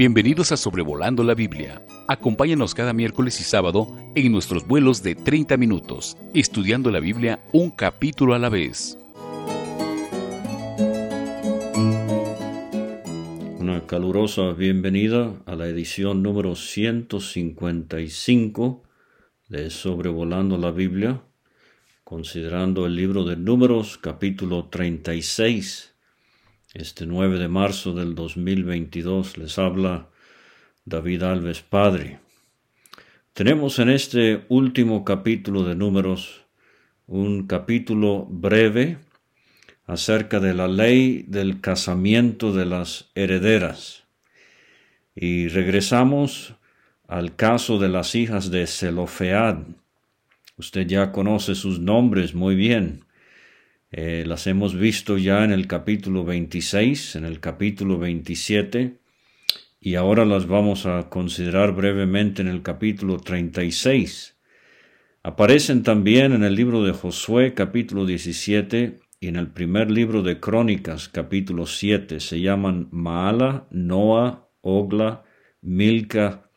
Bienvenidos 0.00 0.48
a 0.50 0.56
Sobrevolando 0.56 1.22
la 1.22 1.34
Biblia. 1.34 1.84
Acompáñanos 2.08 2.74
cada 2.74 2.94
miércoles 2.94 3.38
y 3.38 3.44
sábado 3.44 3.94
en 4.14 4.32
nuestros 4.32 4.66
vuelos 4.66 5.02
de 5.02 5.14
30 5.14 5.58
minutos, 5.58 6.16
estudiando 6.32 6.90
la 6.90 7.00
Biblia 7.00 7.44
un 7.52 7.70
capítulo 7.70 8.32
a 8.32 8.38
la 8.38 8.48
vez. 8.48 8.96
Una 13.58 13.86
calurosa 13.86 14.52
bienvenida 14.52 15.34
a 15.44 15.54
la 15.54 15.66
edición 15.66 16.22
número 16.22 16.56
155 16.56 18.82
de 19.50 19.68
Sobrevolando 19.68 20.56
la 20.56 20.70
Biblia, 20.70 21.20
considerando 22.04 22.86
el 22.86 22.96
libro 22.96 23.24
de 23.24 23.36
Números 23.36 23.98
capítulo 23.98 24.70
36 24.70 25.89
este 26.74 27.04
9 27.04 27.38
de 27.38 27.48
marzo 27.48 27.94
del 27.94 28.14
2022 28.14 29.38
les 29.38 29.58
habla 29.58 30.08
David 30.84 31.24
Alves 31.24 31.62
Padre. 31.62 32.20
Tenemos 33.32 33.80
en 33.80 33.90
este 33.90 34.44
último 34.48 35.04
capítulo 35.04 35.64
de 35.64 35.74
números 35.74 36.44
un 37.08 37.48
capítulo 37.48 38.24
breve 38.30 38.98
acerca 39.86 40.38
de 40.38 40.54
la 40.54 40.68
ley 40.68 41.24
del 41.26 41.60
casamiento 41.60 42.52
de 42.52 42.66
las 42.66 43.10
herederas. 43.16 44.04
Y 45.16 45.48
regresamos 45.48 46.54
al 47.08 47.34
caso 47.34 47.80
de 47.80 47.88
las 47.88 48.14
hijas 48.14 48.52
de 48.52 48.68
Zelofead. 48.68 49.58
Usted 50.56 50.86
ya 50.86 51.10
conoce 51.10 51.56
sus 51.56 51.80
nombres 51.80 52.32
muy 52.32 52.54
bien. 52.54 53.04
Eh, 53.92 54.22
las 54.24 54.46
hemos 54.46 54.76
visto 54.76 55.18
ya 55.18 55.44
en 55.44 55.50
el 55.50 55.66
capítulo 55.66 56.24
26, 56.24 57.16
en 57.16 57.24
el 57.24 57.40
capítulo 57.40 57.98
27, 57.98 59.00
y 59.80 59.96
ahora 59.96 60.24
las 60.24 60.46
vamos 60.46 60.86
a 60.86 61.08
considerar 61.08 61.74
brevemente 61.74 62.40
en 62.40 62.46
el 62.46 62.62
capítulo 62.62 63.18
36. 63.18 64.36
Aparecen 65.24 65.82
también 65.82 66.32
en 66.32 66.44
el 66.44 66.54
libro 66.54 66.84
de 66.84 66.92
Josué, 66.92 67.52
capítulo 67.54 68.06
17, 68.06 69.00
y 69.18 69.26
en 69.26 69.34
el 69.34 69.48
primer 69.48 69.90
libro 69.90 70.22
de 70.22 70.38
Crónicas, 70.38 71.08
capítulo 71.08 71.66
7. 71.66 72.20
Se 72.20 72.40
llaman 72.40 72.88
Maala, 72.92 73.66
Noa, 73.72 74.48
Ogla, 74.60 75.24
Milca 75.62 76.48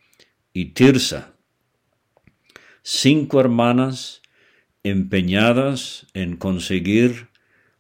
y 0.54 0.66
Tirsa. 0.74 1.34
Cinco 2.84 3.40
hermanas 3.40 4.22
empeñadas 4.84 6.08
en 6.14 6.36
conseguir 6.36 7.33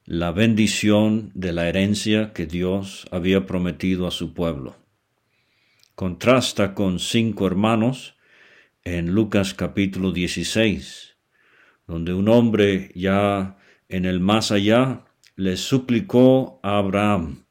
la 0.06 0.32
bendición 0.32 1.32
de 1.34 1.54
la 1.54 1.70
herencia 1.70 2.34
que 2.34 2.46
Dios 2.46 3.08
había 3.12 3.46
prometido 3.46 4.06
a 4.06 4.12
su 4.12 4.34
pueblo. 4.34 4.76
Contrasta 5.96 6.74
con 6.74 7.00
cinco 7.00 7.48
hermanos 7.48 8.18
en 8.84 9.12
Lucas 9.12 9.54
capítulo 9.54 10.12
16, 10.12 11.16
donde 11.88 12.14
un 12.14 12.28
hombre 12.28 12.92
ya 12.96 13.58
en 13.88 14.04
el 14.04 14.20
más 14.20 14.52
allá 14.52 15.06
le 15.38 15.56
suplicó 15.56 16.60
a 16.64 16.80
Abraham 16.80 17.46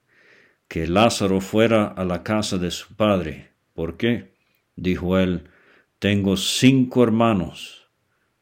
que 0.68 0.86
Lázaro 0.86 1.40
fuera 1.40 1.86
a 1.86 2.04
la 2.04 2.22
casa 2.22 2.58
de 2.58 2.70
su 2.70 2.94
padre. 2.94 3.52
¿Por 3.72 3.96
qué? 3.96 4.34
Dijo 4.76 5.18
él, 5.18 5.48
tengo 5.98 6.36
cinco 6.36 7.02
hermanos 7.02 7.88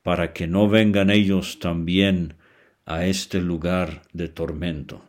para 0.03 0.33
que 0.33 0.49
no 0.49 0.69
vengan 0.69 1.11
ellos 1.11 1.61
también 1.61 2.40
a 2.87 3.07
este 3.07 3.41
lugar 3.41 4.03
de 4.13 4.29
tormento. 4.29 5.05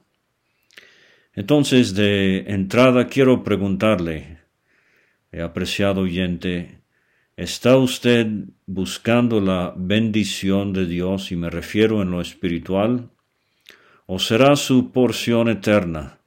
Entonces, 1.33 1.95
de 1.95 2.39
entrada 2.47 3.07
quiero 3.07 3.43
preguntarle, 3.43 4.39
apreciado 5.39 6.01
oyente, 6.01 6.81
¿está 7.37 7.77
usted 7.77 8.27
buscando 8.65 9.39
la 9.39 9.73
bendición 9.77 10.73
de 10.73 10.85
Dios 10.85 11.31
y 11.31 11.37
me 11.37 11.49
refiero 11.49 12.01
en 12.01 12.11
lo 12.11 12.19
espiritual? 12.19 13.09
¿O 14.05 14.19
será 14.19 14.57
su 14.57 14.91
porción 14.91 15.47
eterna 15.47 16.19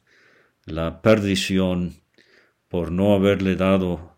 la 0.65 1.03
perdición 1.03 1.97
por 2.69 2.91
no 2.91 3.15
haberle 3.15 3.57
dado 3.57 4.17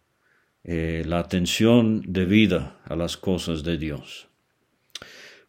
eh, 0.62 1.03
la 1.05 1.19
atención 1.19 2.03
debida 2.06 2.78
a 2.84 2.95
las 2.95 3.17
cosas 3.17 3.65
de 3.65 3.77
Dios? 3.77 4.28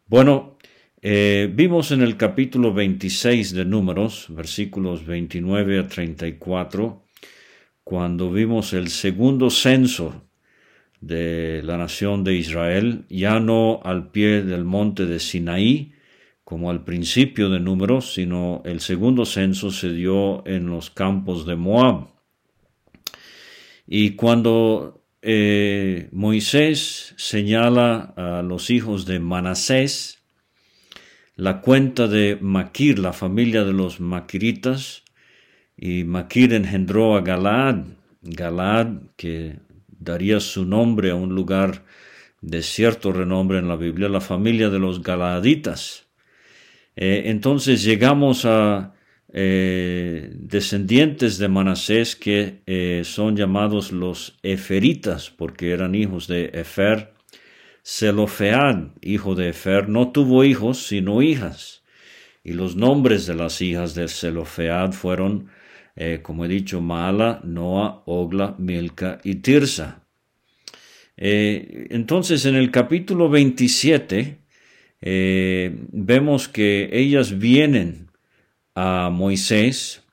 Bueno, 0.06 0.57
eh, 1.00 1.48
vimos 1.52 1.92
en 1.92 2.02
el 2.02 2.16
capítulo 2.16 2.74
26 2.74 3.52
de 3.52 3.64
Números, 3.64 4.26
versículos 4.30 5.06
29 5.06 5.78
a 5.78 5.88
34, 5.88 7.04
cuando 7.84 8.32
vimos 8.32 8.72
el 8.72 8.88
segundo 8.88 9.50
censo 9.50 10.28
de 11.00 11.62
la 11.62 11.76
nación 11.78 12.24
de 12.24 12.34
Israel, 12.34 13.04
ya 13.08 13.38
no 13.38 13.80
al 13.84 14.10
pie 14.10 14.42
del 14.42 14.64
monte 14.64 15.06
de 15.06 15.20
Sinaí, 15.20 15.92
como 16.42 16.70
al 16.70 16.82
principio 16.82 17.48
de 17.48 17.60
Números, 17.60 18.14
sino 18.14 18.62
el 18.64 18.80
segundo 18.80 19.24
censo 19.24 19.70
se 19.70 19.92
dio 19.92 20.44
en 20.46 20.66
los 20.66 20.90
campos 20.90 21.46
de 21.46 21.54
Moab. 21.54 22.08
Y 23.86 24.16
cuando 24.16 25.04
eh, 25.22 26.08
Moisés 26.10 27.14
señala 27.16 28.14
a 28.16 28.42
los 28.42 28.70
hijos 28.70 29.06
de 29.06 29.20
Manasés 29.20 30.17
la 31.38 31.60
cuenta 31.60 32.08
de 32.08 32.36
Maquir, 32.40 32.98
la 32.98 33.12
familia 33.12 33.62
de 33.62 33.72
los 33.72 34.00
Maquiritas, 34.00 35.04
y 35.76 36.02
Maquir 36.02 36.52
engendró 36.52 37.16
a 37.16 37.20
Galaad, 37.20 37.84
Galaad 38.22 38.88
que 39.16 39.54
daría 39.88 40.40
su 40.40 40.64
nombre 40.64 41.12
a 41.12 41.14
un 41.14 41.36
lugar 41.36 41.84
de 42.40 42.60
cierto 42.60 43.12
renombre 43.12 43.58
en 43.58 43.68
la 43.68 43.76
Biblia, 43.76 44.08
la 44.08 44.20
familia 44.20 44.68
de 44.68 44.80
los 44.80 45.00
Galaaditas. 45.00 46.08
Eh, 46.96 47.22
entonces 47.26 47.84
llegamos 47.84 48.44
a 48.44 48.94
eh, 49.32 50.32
descendientes 50.34 51.38
de 51.38 51.46
Manasés 51.46 52.16
que 52.16 52.62
eh, 52.66 53.02
son 53.04 53.36
llamados 53.36 53.92
los 53.92 54.40
Eferitas 54.42 55.30
porque 55.30 55.70
eran 55.70 55.94
hijos 55.94 56.26
de 56.26 56.46
Efer. 56.52 57.12
Zelofead, 57.90 58.88
hijo 59.00 59.34
de 59.34 59.48
Efer, 59.48 59.88
no 59.88 60.12
tuvo 60.12 60.44
hijos 60.44 60.86
sino 60.86 61.22
hijas. 61.22 61.82
Y 62.44 62.52
los 62.52 62.76
nombres 62.76 63.26
de 63.26 63.34
las 63.34 63.62
hijas 63.62 63.94
de 63.94 64.08
Zelofead 64.08 64.92
fueron, 64.92 65.48
eh, 65.96 66.20
como 66.22 66.44
he 66.44 66.48
dicho, 66.48 66.80
Mala, 66.80 67.40
Noa, 67.44 68.02
Ogla, 68.06 68.54
Milca 68.58 69.20
y 69.24 69.36
Tirsa. 69.36 70.04
entonces 71.16 72.44
en 72.44 72.54
el 72.54 72.70
capítulo 72.70 73.28
27 73.28 74.38
vemos 75.00 76.48
que 76.48 76.90
ellas 76.92 77.38
vienen 77.38 78.08
a 78.74 79.10
Moisés 79.10 80.04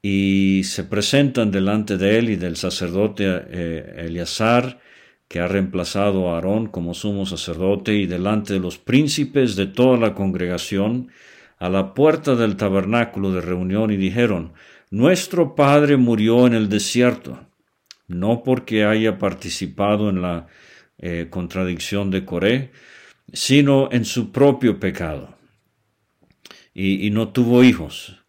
y 0.00 0.62
se 0.64 0.84
presentan 0.84 1.50
delante 1.50 1.96
de 1.96 2.18
él 2.18 2.28
y 2.28 2.36
del 2.36 2.56
sacerdote 2.56 3.24
eh, 3.26 4.04
Eleazar, 4.06 4.78
que 5.28 5.40
ha 5.40 5.48
reemplazado 5.48 6.30
a 6.30 6.36
Aarón 6.36 6.66
como 6.66 6.94
sumo 6.94 7.26
sacerdote, 7.26 7.94
y 7.94 8.06
delante 8.06 8.54
de 8.54 8.60
los 8.60 8.78
príncipes 8.78 9.56
de 9.56 9.66
toda 9.66 9.96
la 9.96 10.14
congregación, 10.14 11.08
a 11.58 11.68
la 11.68 11.94
puerta 11.94 12.34
del 12.34 12.56
tabernáculo 12.56 13.32
de 13.32 13.40
reunión, 13.40 13.90
y 13.90 13.96
dijeron, 13.96 14.52
Nuestro 14.90 15.54
Padre 15.54 15.96
murió 15.96 16.46
en 16.46 16.54
el 16.54 16.68
desierto, 16.68 17.40
no 18.06 18.42
porque 18.42 18.84
haya 18.84 19.18
participado 19.18 20.10
en 20.10 20.22
la 20.22 20.46
eh, 20.98 21.28
contradicción 21.30 22.10
de 22.10 22.24
Coré, 22.24 22.72
sino 23.32 23.88
en 23.90 24.04
su 24.04 24.30
propio 24.30 24.78
pecado 24.78 25.34
y, 26.74 27.10
no 27.10 27.28
tuvo 27.28 27.62
hijos. 27.62 28.23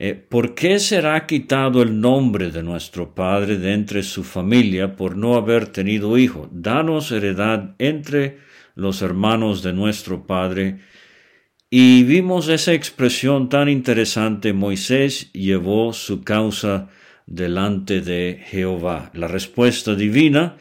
Eh, 0.00 0.14
¿Por 0.14 0.54
qué 0.54 0.78
será 0.78 1.26
quitado 1.26 1.82
el 1.82 2.00
nombre 2.00 2.52
de 2.52 2.62
nuestro 2.62 3.16
Padre 3.16 3.58
de 3.58 3.72
entre 3.72 4.04
su 4.04 4.22
familia 4.22 4.94
por 4.94 5.16
no 5.16 5.34
haber 5.34 5.66
tenido 5.66 6.16
hijo? 6.16 6.48
Danos 6.52 7.10
heredad 7.10 7.74
entre 7.80 8.38
los 8.76 9.02
hermanos 9.02 9.64
de 9.64 9.72
nuestro 9.72 10.24
Padre. 10.24 10.78
Y 11.68 12.04
vimos 12.04 12.48
esa 12.48 12.74
expresión 12.74 13.48
tan 13.48 13.68
interesante. 13.68 14.52
Moisés 14.52 15.32
llevó 15.32 15.92
su 15.92 16.22
causa 16.22 16.88
delante 17.26 18.00
de 18.00 18.40
Jehová. 18.46 19.10
La 19.14 19.26
respuesta 19.26 19.96
divina 19.96 20.58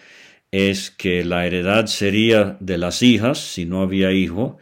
es 0.50 0.90
que 0.90 1.24
la 1.24 1.46
heredad 1.46 1.86
sería 1.86 2.58
de 2.60 2.80
las 2.80 3.04
hijas 3.04 3.38
si 3.38 3.66
no 3.66 3.84
había 3.84 4.12
hijo, 4.12 4.58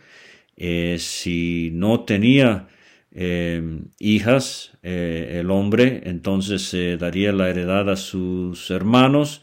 eh, 0.58 0.98
si 1.00 1.70
no 1.72 2.02
tenía 2.02 2.68
eh, 3.16 3.80
hijas 3.98 4.78
eh, 4.84 5.40
el 5.40 5.50
hombre, 5.50 6.04
entonces 6.06 6.62
se 6.62 6.98
daría 6.98 7.32
la 7.32 7.50
heredad 7.50 7.90
a 7.90 7.96
sus 7.96 8.70
hermanos, 8.70 9.42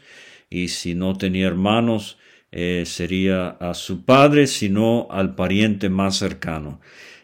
y 0.49 0.69
si 0.69 0.95
no 0.95 1.17
tenía 1.17 1.47
hermanos, 1.47 2.17
sería 2.85 3.47
a 3.47 3.73
su 3.73 4.05
padre, 4.05 4.45
sino 4.45 5.07
al 5.09 5.33
pariente 5.33 5.89
más 5.89 6.17
cercano. 6.17 6.79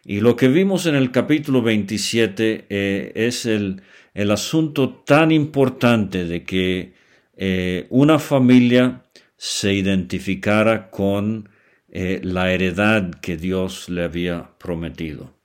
Y 0.09 0.21
lo 0.21 0.35
que 0.35 0.47
vimos 0.47 0.87
en 0.87 0.95
el 0.95 1.11
capítulo 1.11 1.61
27 1.61 2.65
eh, 2.67 3.11
es 3.13 3.45
el, 3.45 3.83
el, 4.15 4.31
asunto 4.31 4.89
tan 5.05 5.31
importante 5.31 6.25
de 6.25 6.43
que 6.43 6.93
eh, 7.37 7.85
una 7.91 8.17
familia 8.17 9.03
se 9.37 9.73
identificara 9.73 10.89
con 10.89 11.49
eh, 11.91 12.21
la 12.23 12.51
heredad 12.51 13.11
que 13.21 13.37
Dios 13.37 13.87
le 13.87 14.03
había 14.03 14.49
prometido. 14.57 15.38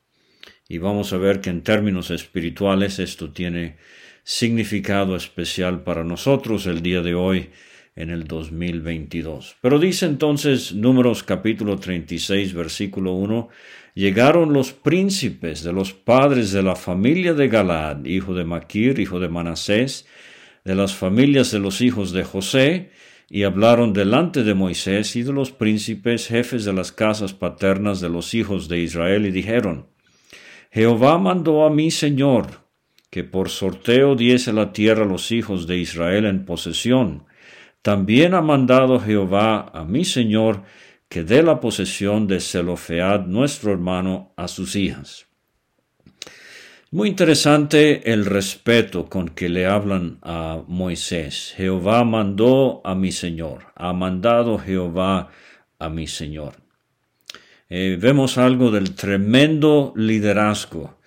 Y 0.68 0.78
vamos 0.78 1.12
a 1.12 1.18
ver 1.18 1.40
que 1.40 1.50
en 1.50 1.62
términos 1.62 2.10
espirituales 2.10 2.98
esto 2.98 3.30
tiene 3.30 3.76
significado 4.22 5.14
especial 5.14 5.82
para 5.82 6.04
nosotros 6.04 6.66
el 6.66 6.80
día 6.80 7.02
de 7.02 7.14
hoy 7.14 7.50
en 7.96 8.08
el 8.08 8.24
2022. 8.24 9.56
Pero 9.60 9.78
dice 9.78 10.06
entonces 10.06 10.72
Números 10.72 11.22
capítulo 11.22 11.76
36 11.78 12.54
versículo 12.54 13.12
1, 13.12 13.48
llegaron 13.94 14.54
los 14.54 14.72
príncipes 14.72 15.62
de 15.62 15.72
los 15.72 15.92
padres 15.92 16.50
de 16.52 16.62
la 16.62 16.76
familia 16.76 17.34
de 17.34 17.48
Galaad, 17.48 18.04
hijo 18.06 18.34
de 18.34 18.44
Maquir, 18.44 18.98
hijo 18.98 19.20
de 19.20 19.28
Manasés, 19.28 20.06
de 20.64 20.74
las 20.74 20.94
familias 20.94 21.50
de 21.50 21.58
los 21.58 21.82
hijos 21.82 22.12
de 22.12 22.24
José, 22.24 22.90
y 23.28 23.42
hablaron 23.42 23.92
delante 23.92 24.44
de 24.44 24.54
Moisés 24.54 25.14
y 25.16 25.22
de 25.22 25.32
los 25.32 25.50
príncipes, 25.50 26.28
jefes 26.28 26.64
de 26.64 26.72
las 26.72 26.90
casas 26.90 27.34
paternas 27.34 28.00
de 28.00 28.08
los 28.08 28.32
hijos 28.34 28.68
de 28.68 28.80
Israel, 28.80 29.26
y 29.26 29.30
dijeron, 29.30 29.86
Jehová 30.74 31.18
mandó 31.18 31.64
a 31.64 31.70
mi 31.70 31.92
Señor 31.92 32.64
que 33.08 33.22
por 33.22 33.48
sorteo 33.48 34.16
diese 34.16 34.52
la 34.52 34.72
tierra 34.72 35.04
a 35.04 35.06
los 35.06 35.30
hijos 35.30 35.68
de 35.68 35.78
Israel 35.78 36.24
en 36.24 36.44
posesión. 36.44 37.26
También 37.80 38.34
ha 38.34 38.42
mandado 38.42 38.98
Jehová 38.98 39.70
a 39.72 39.84
mi 39.84 40.04
Señor 40.04 40.64
que 41.08 41.22
dé 41.22 41.44
la 41.44 41.60
posesión 41.60 42.26
de 42.26 42.40
Zelofead, 42.40 43.26
nuestro 43.26 43.70
hermano, 43.70 44.32
a 44.36 44.48
sus 44.48 44.74
hijas. 44.74 45.28
Muy 46.90 47.08
interesante 47.08 48.12
el 48.12 48.24
respeto 48.24 49.08
con 49.08 49.28
que 49.28 49.48
le 49.48 49.66
hablan 49.66 50.18
a 50.22 50.64
Moisés. 50.66 51.54
Jehová 51.56 52.02
mandó 52.02 52.80
a 52.84 52.96
mi 52.96 53.12
Señor, 53.12 53.66
ha 53.76 53.92
mandado 53.92 54.58
Jehová 54.58 55.28
a 55.78 55.88
mi 55.88 56.08
Señor. 56.08 56.63
Eh, 57.68 57.98
vemos 58.00 58.38
algo 58.38 58.70
del 58.70 58.94
tremendo 58.94 59.92
liderazgo 59.96 60.98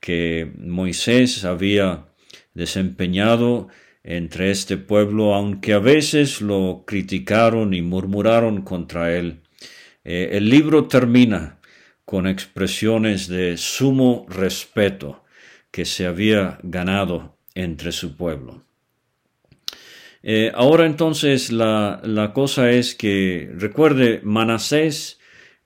que 0.00 0.50
Moisés 0.58 1.44
había 1.44 2.06
desempeñado 2.54 3.68
entre 4.02 4.50
este 4.50 4.76
pueblo, 4.78 5.34
aunque 5.34 5.74
a 5.74 5.78
veces 5.78 6.40
lo 6.40 6.84
criticaron 6.86 7.74
y 7.74 7.82
murmuraron 7.82 8.62
contra 8.62 9.14
él. 9.14 9.42
Eh, 10.04 10.30
el 10.32 10.48
libro 10.48 10.88
termina 10.88 11.58
con 12.04 12.26
expresiones 12.26 13.28
de 13.28 13.58
sumo 13.58 14.24
respeto 14.28 15.24
que 15.70 15.84
se 15.84 16.06
había 16.06 16.58
ganado 16.62 17.36
entre 17.54 17.92
su 17.92 18.16
pueblo. 18.16 18.64
Eh, 20.22 20.50
ahora 20.54 20.86
entonces 20.86 21.52
la, 21.52 22.00
la, 22.02 22.32
cosa 22.32 22.70
es 22.70 22.94
que, 22.94 23.50
recuerde, 23.54 24.20
Manasés, 24.24 25.17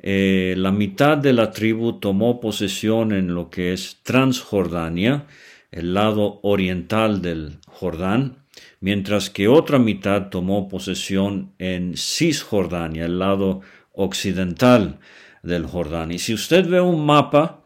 eh, 0.03 0.55
la 0.59 0.73
mitad 0.73 1.17
de 1.17 1.33
la 1.33 1.53
tribu 1.53 2.01
tomó 2.01 2.41
posesión 2.41 3.13
en 3.13 3.35
lo 3.35 3.51
que 3.51 3.73
es 3.73 3.99
Transjordania, 4.03 5.27
el 5.71 5.95
lado 5.95 6.41
oriental 6.43 7.23
del 7.23 7.59
Jordán, 7.67 8.39
mientras 8.81 9.31
que 9.31 9.47
otra 9.47 9.79
mitad 9.79 10.29
tomó 10.29 10.69
posesión 10.69 11.53
en 11.59 11.97
Cisjordania, 11.97 13.07
el 13.07 13.21
lado 13.21 13.61
occidental 13.93 14.99
del 15.45 15.67
Jordán. 15.67 16.11
Y 16.11 16.19
si 16.19 16.35
usted 16.35 16.69
ve 16.69 16.81
un 16.81 17.07
mapa 17.07 17.63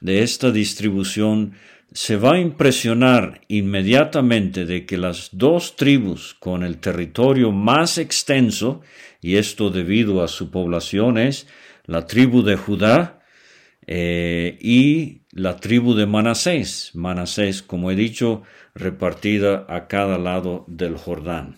de 0.00 0.22
esta 0.22 0.52
distribución, 0.52 1.54
se 1.92 2.16
va 2.16 2.34
a 2.34 2.40
impresionar 2.40 3.40
inmediatamente 3.48 4.64
de 4.64 4.86
que 4.86 4.96
las 4.96 5.30
dos 5.32 5.74
tribus 5.74 6.36
con 6.38 6.62
el 6.62 6.78
territorio 6.78 7.50
más 7.50 7.98
extenso, 7.98 8.80
y 9.20 9.36
esto 9.36 9.70
debido 9.70 10.22
a 10.22 10.28
su 10.28 10.50
población, 10.50 11.18
es 11.18 11.48
la 11.90 12.06
tribu 12.06 12.42
de 12.42 12.54
Judá 12.54 13.20
eh, 13.84 14.56
y 14.60 15.22
la 15.32 15.56
tribu 15.56 15.94
de 15.94 16.06
Manasés. 16.06 16.92
Manasés, 16.94 17.62
como 17.62 17.90
he 17.90 17.96
dicho, 17.96 18.42
repartida 18.76 19.66
a 19.68 19.88
cada 19.88 20.16
lado 20.16 20.64
del 20.68 20.96
Jordán. 20.96 21.56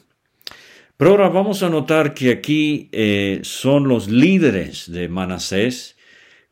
Pero 0.97 1.11
ahora 1.11 1.29
vamos 1.29 1.63
a 1.63 1.69
notar 1.69 2.15
que 2.15 2.31
aquí 2.31 2.89
eh, 2.93 3.41
son 3.43 3.89
los 3.89 4.09
líderes 4.09 4.91
de 4.91 5.09
Manasés 5.09 5.99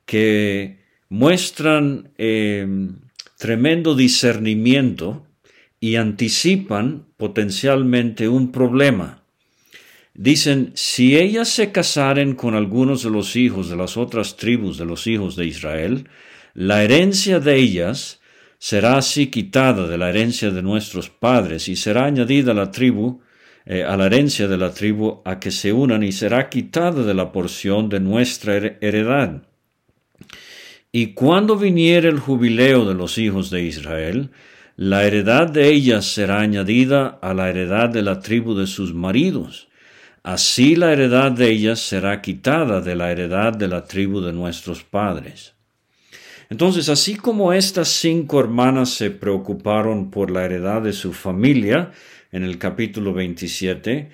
que 0.04 0.80
muestran 1.08 2.12
eh, 2.18 2.68
tremendo 3.38 3.94
discernimiento 3.94 5.26
y 5.80 5.96
anticipan 5.96 7.06
potencialmente 7.16 8.28
un 8.28 8.52
problema. 8.52 9.19
Dicen, 10.20 10.72
si 10.74 11.16
ellas 11.16 11.48
se 11.48 11.72
casaren 11.72 12.34
con 12.34 12.54
algunos 12.54 13.02
de 13.02 13.08
los 13.08 13.36
hijos 13.36 13.70
de 13.70 13.76
las 13.76 13.96
otras 13.96 14.36
tribus 14.36 14.76
de 14.76 14.84
los 14.84 15.06
hijos 15.06 15.34
de 15.34 15.46
Israel, 15.46 16.10
la 16.52 16.84
herencia 16.84 17.40
de 17.40 17.56
ellas 17.56 18.20
será 18.58 18.98
así 18.98 19.28
quitada 19.28 19.88
de 19.88 19.96
la 19.96 20.10
herencia 20.10 20.50
de 20.50 20.60
nuestros 20.60 21.08
padres 21.08 21.70
y 21.70 21.76
será 21.76 22.04
añadida 22.04 22.52
a 22.52 22.54
la 22.54 22.70
tribu, 22.70 23.22
eh, 23.64 23.82
a 23.82 23.96
la 23.96 24.04
herencia 24.04 24.46
de 24.46 24.58
la 24.58 24.74
tribu 24.74 25.22
a 25.24 25.40
que 25.40 25.50
se 25.50 25.72
unan 25.72 26.02
y 26.02 26.12
será 26.12 26.50
quitada 26.50 27.02
de 27.02 27.14
la 27.14 27.32
porción 27.32 27.88
de 27.88 28.00
nuestra 28.00 28.56
heredad. 28.82 29.44
Y 30.92 31.14
cuando 31.14 31.56
viniere 31.56 32.10
el 32.10 32.18
jubileo 32.18 32.84
de 32.84 32.92
los 32.92 33.16
hijos 33.16 33.48
de 33.48 33.62
Israel, 33.62 34.28
la 34.76 35.06
heredad 35.06 35.48
de 35.48 35.68
ellas 35.68 36.04
será 36.04 36.40
añadida 36.40 37.18
a 37.22 37.32
la 37.32 37.48
heredad 37.48 37.88
de 37.88 38.02
la 38.02 38.20
tribu 38.20 38.54
de 38.54 38.66
sus 38.66 38.92
maridos. 38.92 39.69
Así 40.22 40.76
la 40.76 40.92
heredad 40.92 41.32
de 41.32 41.50
ellas 41.50 41.80
será 41.80 42.20
quitada 42.20 42.80
de 42.80 42.94
la 42.94 43.10
heredad 43.10 43.54
de 43.54 43.68
la 43.68 43.84
tribu 43.84 44.20
de 44.20 44.32
nuestros 44.32 44.84
padres. 44.84 45.54
Entonces, 46.50 46.88
así 46.88 47.14
como 47.14 47.52
estas 47.52 47.88
cinco 47.88 48.40
hermanas 48.40 48.90
se 48.90 49.10
preocuparon 49.10 50.10
por 50.10 50.30
la 50.30 50.44
heredad 50.44 50.82
de 50.82 50.92
su 50.92 51.12
familia, 51.12 51.92
en 52.32 52.42
el 52.42 52.58
capítulo 52.58 53.12
27, 53.14 54.10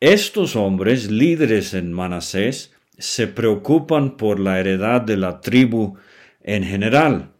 estos 0.00 0.54
hombres, 0.54 1.10
líderes 1.10 1.74
en 1.74 1.92
Manasés, 1.92 2.72
se 2.98 3.26
preocupan 3.26 4.16
por 4.16 4.38
la 4.38 4.60
heredad 4.60 5.00
de 5.00 5.16
la 5.16 5.40
tribu 5.40 5.96
en 6.42 6.64
general. 6.64 7.32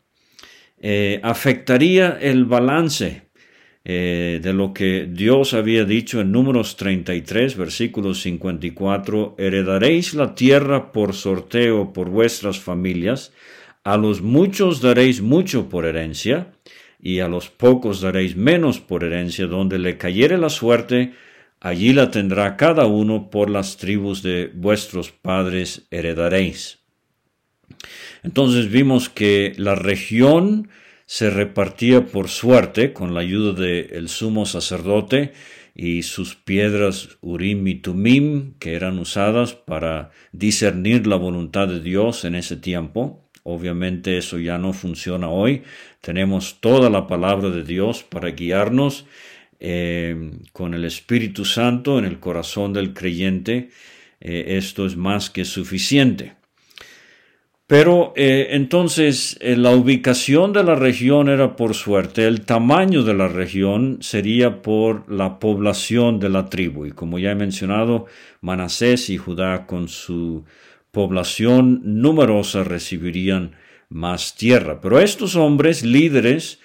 Eh, 0.81 1.21
afectaría 1.23 2.19
el 2.21 2.45
balance 2.45 3.28
eh, 3.91 4.39
de 4.43 4.53
lo 4.53 4.75
que 4.75 5.09
Dios 5.11 5.55
había 5.55 5.87
dicho 5.87 6.21
en 6.21 6.31
números 6.31 6.77
33, 6.77 7.57
versículo 7.57 8.13
54, 8.13 9.37
heredaréis 9.39 10.13
la 10.13 10.35
tierra 10.35 10.93
por 10.93 11.15
sorteo 11.15 11.95
por 11.95 12.11
vuestras 12.11 12.61
familias, 12.61 13.33
a 13.85 13.97
los 13.97 14.21
muchos 14.21 14.83
daréis 14.83 15.23
mucho 15.23 15.71
por 15.71 15.87
herencia, 15.87 16.53
y 17.01 17.21
a 17.21 17.29
los 17.29 17.49
pocos 17.49 18.03
daréis 18.03 18.37
menos 18.37 18.79
por 18.79 19.05
herencia, 19.05 19.47
donde 19.47 19.79
le 19.79 19.97
cayere 19.97 20.37
la 20.37 20.51
suerte, 20.51 21.15
allí 21.59 21.95
la 21.95 22.11
tendrá 22.11 22.59
cada 22.59 22.85
uno 22.85 23.31
por 23.31 23.49
las 23.49 23.79
tribus 23.79 24.23
de 24.23 24.51
vuestros 24.55 25.13
padres 25.13 25.87
heredaréis. 25.91 26.81
Entonces 28.23 28.71
vimos 28.71 29.09
que 29.09 29.55
la 29.57 29.77
región 29.77 30.69
se 31.09 31.31
repartía 31.31 32.05
por 32.05 32.29
suerte 32.29 32.93
con 32.93 33.15
la 33.15 33.21
ayuda 33.21 33.55
del 33.55 34.11
sumo 34.11 34.45
sacerdote 34.45 35.33
y 35.75 36.03
sus 36.03 36.35
piedras 36.35 37.17
Urim 37.23 37.67
y 37.67 37.77
Tumim 37.77 38.53
que 38.59 38.75
eran 38.75 38.99
usadas 38.99 39.55
para 39.55 40.11
discernir 40.33 41.07
la 41.07 41.17
voluntad 41.17 41.67
de 41.67 41.81
Dios 41.81 42.27
en 42.27 42.35
ese 42.35 42.57
tiempo. 42.57 43.27
Obviamente 43.43 44.19
eso 44.19 44.39
ya 44.39 44.59
no 44.59 44.75
funciona 44.75 45.31
hoy. 45.31 45.63
Tenemos 46.03 46.61
toda 46.61 46.91
la 46.91 47.07
palabra 47.07 47.49
de 47.49 47.65
Dios 47.65 48.03
para 48.03 48.33
guiarnos 48.33 49.07
eh, 49.61 50.33
con 50.53 50.75
el 50.75 50.85
Espíritu 50.85 51.47
Santo 51.47 51.99
en 51.99 52.05
el 52.05 52.21
corazón 52.21 52.75
del 52.75 52.93
creyente. 52.93 53.71
Eh, 54.21 54.59
esto 54.59 54.85
es 54.85 54.95
más 54.95 55.31
que 55.31 55.47
suficiente. 55.47 56.38
Pero 57.69 58.15
eh, 58.17 58.49
entonces 58.53 59.37
eh, 59.43 59.55
la 59.55 59.73
ubicación 59.73 60.55
de 60.55 60.65
la 60.65 60.75
región 60.75 61.29
era 61.29 61.55
por 61.55 61.75
suerte, 61.75 62.27
el 62.27 62.47
tamaño 62.47 63.03
de 63.03 63.13
la 63.13 63.29
región 63.29 63.99
sería 64.01 64.63
por 64.63 65.05
la 65.13 65.39
población 65.39 66.19
de 66.19 66.31
la 66.31 66.47
tribu. 66.47 66.87
Y 66.87 66.93
como 66.93 67.19
ya 67.19 67.33
he 67.33 67.35
mencionado, 67.35 68.07
Manasés 68.41 69.11
y 69.11 69.19
Judá 69.19 69.67
con 69.67 69.89
su 69.89 70.47
población 70.93 71.83
numerosa 71.85 72.65
recibirían 72.65 73.53
más 73.91 74.35
tierra. 74.35 74.81
Pero 74.81 74.99
estos 74.99 75.37
hombres, 75.37 75.85
líderes 75.85 76.61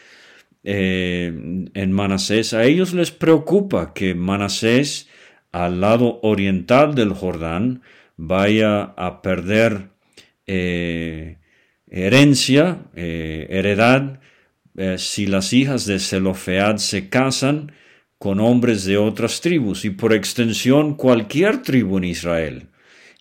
eh, 0.63 1.67
en 1.74 1.91
Manasés, 1.91 2.53
a 2.53 2.63
ellos 2.63 2.93
les 2.93 3.12
preocupa 3.12 3.93
que 3.93 4.15
Manasés, 4.15 5.10
al 5.51 5.81
lado 5.81 6.22
oriental 6.24 6.95
del 6.95 7.12
Jordán, 7.12 7.81
vaya 8.15 8.83
a 8.95 9.22
perder 9.22 9.91
eh, 10.45 11.38
herencia, 11.88 12.81
eh, 12.95 13.47
heredad, 13.50 14.19
eh, 14.75 14.97
si 14.97 15.27
las 15.27 15.53
hijas 15.53 15.85
de 15.85 16.00
Zelofead 16.00 16.77
se 16.77 17.09
casan 17.09 17.71
con 18.17 18.39
hombres 18.39 18.85
de 18.85 18.97
otras 18.97 19.41
tribus 19.41 19.85
y 19.85 19.91
por 19.91 20.13
extensión 20.13 20.95
cualquier 20.95 21.62
tribu 21.62 21.97
en 21.97 22.05
Israel 22.05 22.67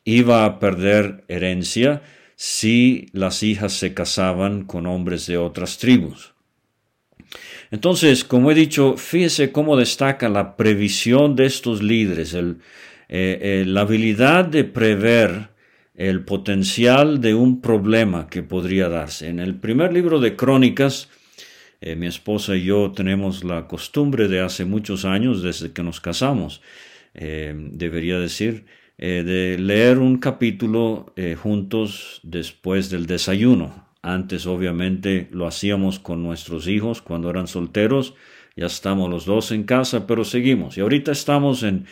iba 0.04 0.44
a 0.44 0.58
perder 0.58 1.24
herencia 1.28 2.02
si 2.34 3.06
las 3.12 3.42
hijas 3.42 3.72
se 3.72 3.94
casaban 3.94 4.64
con 4.64 4.86
hombres 4.86 5.26
de 5.26 5.36
otras 5.36 5.78
tribus. 5.78 6.32
Entonces, 7.70 8.24
como 8.24 8.50
he 8.50 8.54
dicho, 8.54 8.96
fíjese 8.96 9.52
cómo 9.52 9.76
destaca 9.76 10.28
la 10.28 10.56
previsión 10.56 11.36
de 11.36 11.46
estos 11.46 11.82
líderes, 11.82 12.36
la 13.08 13.80
habilidad 13.80 14.44
de 14.44 14.64
prever 14.64 15.51
el 15.94 16.24
potencial 16.24 17.20
de 17.20 17.34
un 17.34 17.60
problema 17.60 18.28
que 18.28 18.42
podría 18.42 18.88
darse. 18.88 19.28
En 19.28 19.38
el 19.38 19.56
primer 19.56 19.92
libro 19.92 20.20
de 20.20 20.36
Crónicas, 20.36 21.10
eh, 21.80 21.96
mi 21.96 22.06
esposa 22.06 22.56
y 22.56 22.64
yo 22.64 22.92
tenemos 22.92 23.44
la 23.44 23.66
costumbre 23.66 24.28
de 24.28 24.40
hace 24.40 24.64
muchos 24.64 25.04
años, 25.04 25.42
desde 25.42 25.72
que 25.72 25.82
nos 25.82 26.00
casamos, 26.00 26.62
eh, 27.14 27.54
debería 27.72 28.18
decir, 28.18 28.64
eh, 28.98 29.22
de 29.24 29.58
leer 29.58 29.98
un 29.98 30.18
capítulo 30.18 31.12
juntos 31.42 32.20
después 32.22 32.88
del 32.88 33.06
desayuno. 33.06 33.88
Antes 34.00 34.46
obviamente 34.46 35.28
lo 35.32 35.46
hacíamos 35.46 35.98
con 35.98 36.22
nuestros 36.22 36.68
hijos 36.68 37.02
cuando 37.02 37.28
eran 37.30 37.48
solteros, 37.48 38.14
ya 38.56 38.66
estamos 38.66 39.10
los 39.10 39.24
dos 39.24 39.50
en 39.50 39.64
casa, 39.64 40.06
pero 40.06 40.24
seguimos. 40.24 40.76
Y 40.76 40.82
ahorita 40.82 41.12
estamos 41.12 41.62
en 41.62 41.86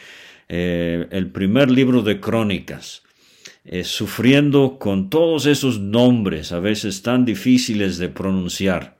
el 0.48 1.30
primer 1.32 1.70
libro 1.70 2.02
de 2.02 2.20
Crónicas. 2.20 3.02
Sufriendo 3.84 4.78
con 4.78 5.10
todos 5.10 5.46
esos 5.46 5.80
nombres 5.80 6.52
a 6.52 6.60
veces 6.60 7.02
tan 7.02 7.24
difíciles 7.24 7.98
de 7.98 8.08
pronunciar. 8.08 8.98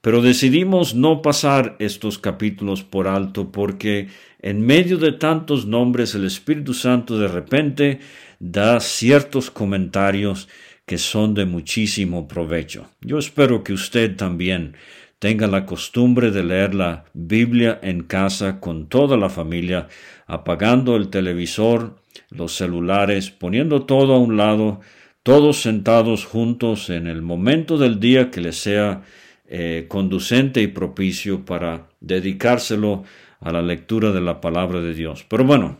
Pero 0.00 0.20
decidimos 0.20 0.94
no 0.94 1.22
pasar 1.22 1.76
estos 1.78 2.18
capítulos 2.18 2.82
por 2.82 3.06
alto 3.06 3.52
porque 3.52 4.08
en 4.40 4.66
medio 4.66 4.98
de 4.98 5.12
tantos 5.12 5.66
nombres 5.66 6.14
el 6.16 6.24
Espíritu 6.24 6.74
Santo 6.74 7.18
de 7.18 7.28
repente 7.28 8.00
da 8.40 8.80
ciertos 8.80 9.50
comentarios 9.50 10.48
que 10.86 10.98
son 10.98 11.34
de 11.34 11.44
muchísimo 11.44 12.26
provecho. 12.26 12.90
Yo 13.00 13.18
espero 13.18 13.62
que 13.62 13.72
usted 13.72 14.16
también 14.16 14.76
tenga 15.20 15.46
la 15.46 15.64
costumbre 15.64 16.32
de 16.32 16.42
leer 16.42 16.74
la 16.74 17.04
Biblia 17.14 17.78
en 17.80 18.02
casa 18.02 18.58
con 18.58 18.88
toda 18.88 19.16
la 19.16 19.30
familia, 19.30 19.86
apagando 20.26 20.96
el 20.96 21.10
televisor, 21.10 22.01
los 22.30 22.56
celulares, 22.56 23.30
poniendo 23.30 23.82
todo 23.82 24.14
a 24.14 24.18
un 24.18 24.36
lado, 24.36 24.80
todos 25.22 25.62
sentados 25.62 26.24
juntos 26.24 26.90
en 26.90 27.06
el 27.06 27.22
momento 27.22 27.78
del 27.78 28.00
día 28.00 28.30
que 28.30 28.40
les 28.40 28.56
sea 28.56 29.02
eh, 29.46 29.86
conducente 29.88 30.62
y 30.62 30.68
propicio 30.68 31.44
para 31.44 31.88
dedicárselo 32.00 33.04
a 33.40 33.52
la 33.52 33.62
lectura 33.62 34.12
de 34.12 34.20
la 34.20 34.40
palabra 34.40 34.80
de 34.80 34.94
Dios. 34.94 35.24
Pero 35.28 35.44
bueno, 35.44 35.78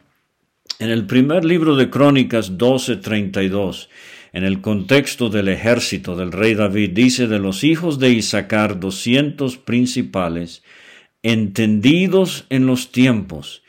en 0.79 0.91
el 0.91 1.07
primer 1.07 1.45
libro 1.45 1.77
de 1.77 1.91
Crónicas 1.91 2.59
12:32, 2.59 3.89
en 4.33 4.45
el 4.45 4.61
contexto 4.61 5.29
del 5.29 5.49
ejército 5.49 6.17
del 6.17 6.33
rey 6.33 6.55
David, 6.55 6.91
dice 6.91 7.27
de 7.29 7.39
los 7.39 7.65
hijos 7.65 7.99
de 7.99 8.11
Isaacar 8.11 8.81
doscientos 8.81 9.57
principales, 9.57 10.63
entendidos 11.23 12.47
en 12.51 12.67
los 12.67 12.91
tiempos, 12.93 13.62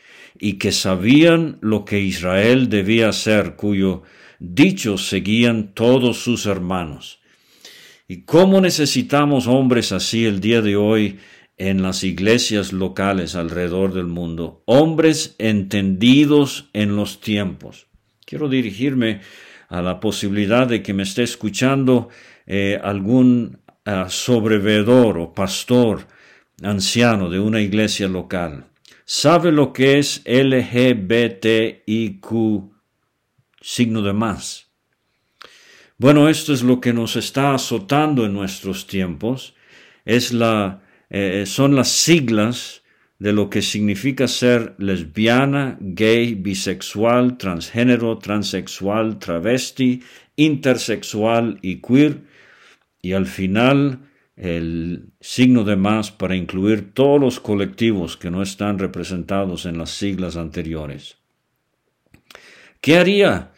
y 0.44 0.56
que 0.56 0.74
sabían 0.74 1.58
lo 1.62 1.86
que 1.86 2.02
Israel 2.02 2.68
debía 2.68 3.08
hacer, 3.08 3.56
cuyo 3.56 4.04
dicho 4.40 4.98
seguían 4.98 5.74
todos 5.74 6.18
sus 6.18 6.48
hermanos. 6.48 7.22
¿Y 8.10 8.24
cómo 8.24 8.60
necesitamos 8.60 9.48
hombres 9.48 9.94
así 9.94 10.26
el 10.26 10.42
día 10.42 10.62
de 10.62 10.76
hoy 10.76 11.20
en 11.56 11.82
las 11.82 12.04
iglesias 12.04 12.74
locales 12.74 13.36
alrededor 13.36 13.94
del 13.94 14.08
mundo? 14.08 14.64
Hombres 14.66 15.36
entendidos 15.40 16.70
en 16.74 16.98
los 16.98 17.22
tiempos. 17.22 17.88
Quiero 18.26 18.50
dirigirme 18.50 19.22
a 19.70 19.82
la 19.82 20.02
posibilidad 20.02 20.68
de 20.68 20.84
que 20.84 20.94
me 20.94 21.04
esté 21.04 21.24
escuchando 21.24 22.10
eh, 22.48 22.82
algún 22.84 23.60
uh, 23.86 24.10
sobrevedor 24.10 25.20
o 25.20 25.34
pastor 25.34 26.06
anciano 26.62 27.30
de 27.30 27.40
una 27.40 27.62
iglesia 27.62 28.10
local. 28.10 28.66
¿Sabe 29.06 29.52
lo 29.52 29.74
que 29.74 30.00
es 30.00 30.22
LGBTIQ 30.26 30.64
signo 33.62 34.02
de 34.02 34.14
más? 34.14 34.72
Bueno, 35.98 36.30
esto 36.30 36.54
es 36.54 36.64
lo 36.64 36.80
que 36.80 36.94
nos 36.94 37.18
está 37.18 37.54
azotando 37.54 38.26
en 38.26 38.34
nuestros 38.34 38.88
tiempos. 38.88 39.56
Es 40.06 40.32
la, 40.32 40.84
eh, 41.10 41.44
son 41.46 41.76
las 41.76 41.90
siglas 41.90 42.84
de 43.20 43.34
lo 43.34 43.50
que 43.50 43.62
significa 43.62 44.28
ser 44.28 44.76
lesbiana, 44.78 45.78
gay, 45.80 46.36
bisexual, 46.36 47.38
transgénero, 47.38 48.18
transexual, 48.18 49.20
travesti, 49.20 50.02
intersexual 50.36 51.60
y 51.62 51.82
queer. 51.82 52.22
Y 53.02 53.14
al 53.14 53.26
final 53.26 54.00
el 54.36 55.12
signo 55.20 55.64
de 55.64 55.76
más 55.76 56.12
para 56.12 56.36
incluir 56.36 56.94
todos 56.94 57.20
los 57.20 57.40
colectivos 57.40 58.18
que 58.18 58.32
no 58.32 58.42
están 58.42 58.80
representados 58.80 59.66
en 59.66 59.78
las 59.78 59.92
siglas 59.92 60.38
anteriores. 60.38 61.18
¿Qué 62.82 62.98
haría 62.98 63.54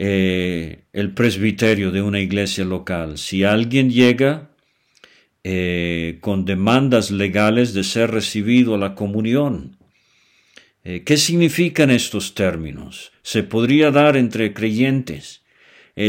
eh, 0.00 0.84
el 0.92 1.12
presbiterio 1.12 1.90
de 1.90 2.02
una 2.02 2.20
iglesia 2.20 2.64
local. 2.64 3.18
Si 3.18 3.42
alguien 3.42 3.90
llega 3.90 4.52
eh, 5.42 6.18
con 6.20 6.44
demandas 6.44 7.10
legales 7.10 7.74
de 7.74 7.82
ser 7.82 8.12
recibido 8.12 8.76
a 8.76 8.78
la 8.78 8.94
comunión, 8.94 9.76
eh, 10.84 11.02
¿qué 11.04 11.16
significan 11.16 11.90
estos 11.90 12.34
términos? 12.34 13.10
Se 13.22 13.42
podría 13.42 13.90
dar 13.90 14.16
entre 14.16 14.54
creyentes. 14.54 15.42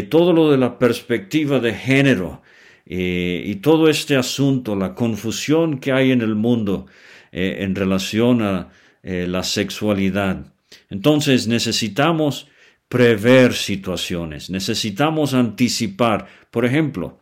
todo 0.09 0.33
lo 0.33 0.51
de 0.51 0.57
la 0.59 0.77
perspectiva 0.77 1.59
de 1.59 1.73
género 1.73 2.43
y 2.91 3.55
todo 3.57 3.87
este 3.87 4.15
asunto, 4.15 4.75
la 4.75 4.95
confusión 4.95 5.79
que 5.79 5.91
hay 5.91 6.11
en 6.11 6.21
el 6.21 6.33
mundo 6.33 6.87
en 7.31 7.75
relación 7.75 8.41
a 8.41 8.69
la 9.03 9.43
sexualidad. 9.43 10.43
Entonces 10.89 11.47
necesitamos 11.47 12.47
prever 12.87 13.53
situaciones, 13.53 14.49
necesitamos 14.49 15.35
anticipar. 15.35 16.27
Por 16.49 16.65
ejemplo, 16.65 17.19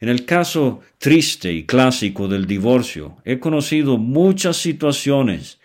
en 0.00 0.08
el 0.08 0.24
caso 0.24 0.80
triste 0.98 1.52
y 1.52 1.64
clásico 1.64 2.28
del 2.28 2.46
divorcio, 2.46 3.16
he 3.24 3.40
conocido 3.40 3.98
muchas 3.98 4.56
situaciones 4.56 5.58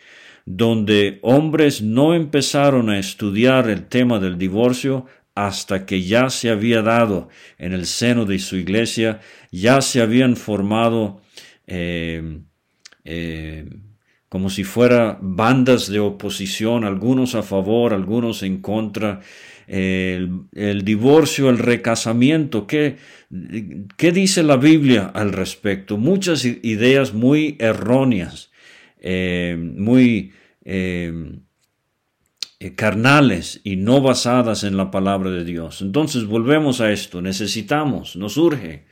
donde 0.46 1.20
hombres 1.22 1.84
no 1.84 2.16
empezaron 2.16 2.90
a 2.90 2.98
estudiar 2.98 3.70
el 3.70 3.86
tema 3.86 4.20
del 4.20 4.40
divorcio 4.40 5.06
hasta 5.36 5.86
que 5.86 6.04
ya 6.04 6.30
se 6.30 6.50
había 6.50 6.82
dado 6.82 7.30
en 7.58 7.74
el 7.74 7.86
seno 7.86 8.26
de 8.26 8.40
su 8.40 8.56
iglesia, 8.56 9.20
ya 9.52 9.82
se 9.82 10.02
habían 10.02 10.36
formado 10.36 11.22
eh, 11.66 12.42
eh, 13.04 13.70
como 14.30 14.50
si 14.50 14.64
fuera 14.64 15.18
bandas 15.22 15.90
de 15.90 16.00
oposición, 16.00 16.84
algunos 16.84 17.36
a 17.36 17.44
favor, 17.44 17.94
algunos 17.94 18.42
en 18.42 18.62
contra, 18.62 19.22
el, 19.68 20.84
divorcio, 20.84 21.50
el 21.50 21.58
recasamiento, 21.60 22.66
¿qué, 22.66 22.98
¿qué, 23.96 24.12
dice 24.12 24.44
la 24.44 24.58
Biblia 24.58 25.12
al 25.14 25.32
respecto? 25.32 25.98
Muchas 25.98 26.46
ideas 26.46 27.14
muy 27.14 27.56
erróneas, 27.60 28.52
eh, 29.00 29.56
muy 29.58 30.34
carnales 32.72 33.60
y 33.64 33.76
no 33.76 34.02
basadas 34.02 34.64
en 34.64 34.78
la 34.78 34.90
palabra 34.90 35.30
de 35.30 35.44
Dios. 35.44 35.82
Entonces 35.82 36.26
volvemos 36.26 36.82
a 36.82 36.92
esto, 36.92 37.22
necesitamos, 37.22 38.16
nos 38.16 38.38
urge 38.38 38.86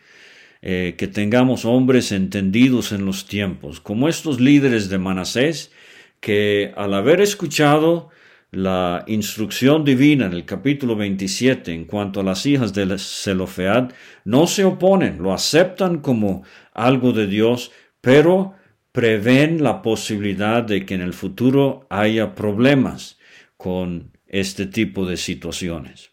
eh, 0.62 0.96
que 0.98 1.08
tengamos 1.08 1.66
hombres 1.66 2.12
entendidos 2.12 2.92
en 2.92 3.06
los 3.06 3.26
tiempos, 3.26 3.80
como 3.80 4.08
estos 4.08 4.40
líderes 4.40 4.90
de 4.90 4.98
Manasés, 4.98 5.72
que 6.20 6.74
al 6.76 6.94
haber 6.94 7.22
escuchado 7.22 8.10
la 8.52 9.06
instrucción 9.08 9.86
divina 9.86 10.26
en 10.26 10.34
el 10.34 10.46
capítulo 10.46 10.96
27 10.98 11.74
en 11.74 11.86
cuanto 11.86 12.20
a 12.20 12.24
las 12.24 12.46
hijas 12.46 12.74
de 12.74 12.98
Zelofead, 13.00 13.92
no 14.26 14.46
se 14.46 14.66
oponen, 14.66 15.24
lo 15.24 15.34
aceptan 15.34 16.00
como 16.00 16.44
algo 16.74 17.14
de 17.14 17.28
Dios, 17.28 17.72
pero 18.02 18.54
prevén 18.92 19.64
la 19.64 19.82
posibilidad 19.82 20.64
de 20.64 20.86
que 20.86 20.96
en 20.96 21.02
el 21.02 21.14
futuro 21.14 21.88
haya 21.90 22.36
problemas 22.36 23.18
con 23.62 24.12
este 24.28 24.66
tipo 24.66 25.06
de 25.06 25.18
situaciones. 25.18 26.10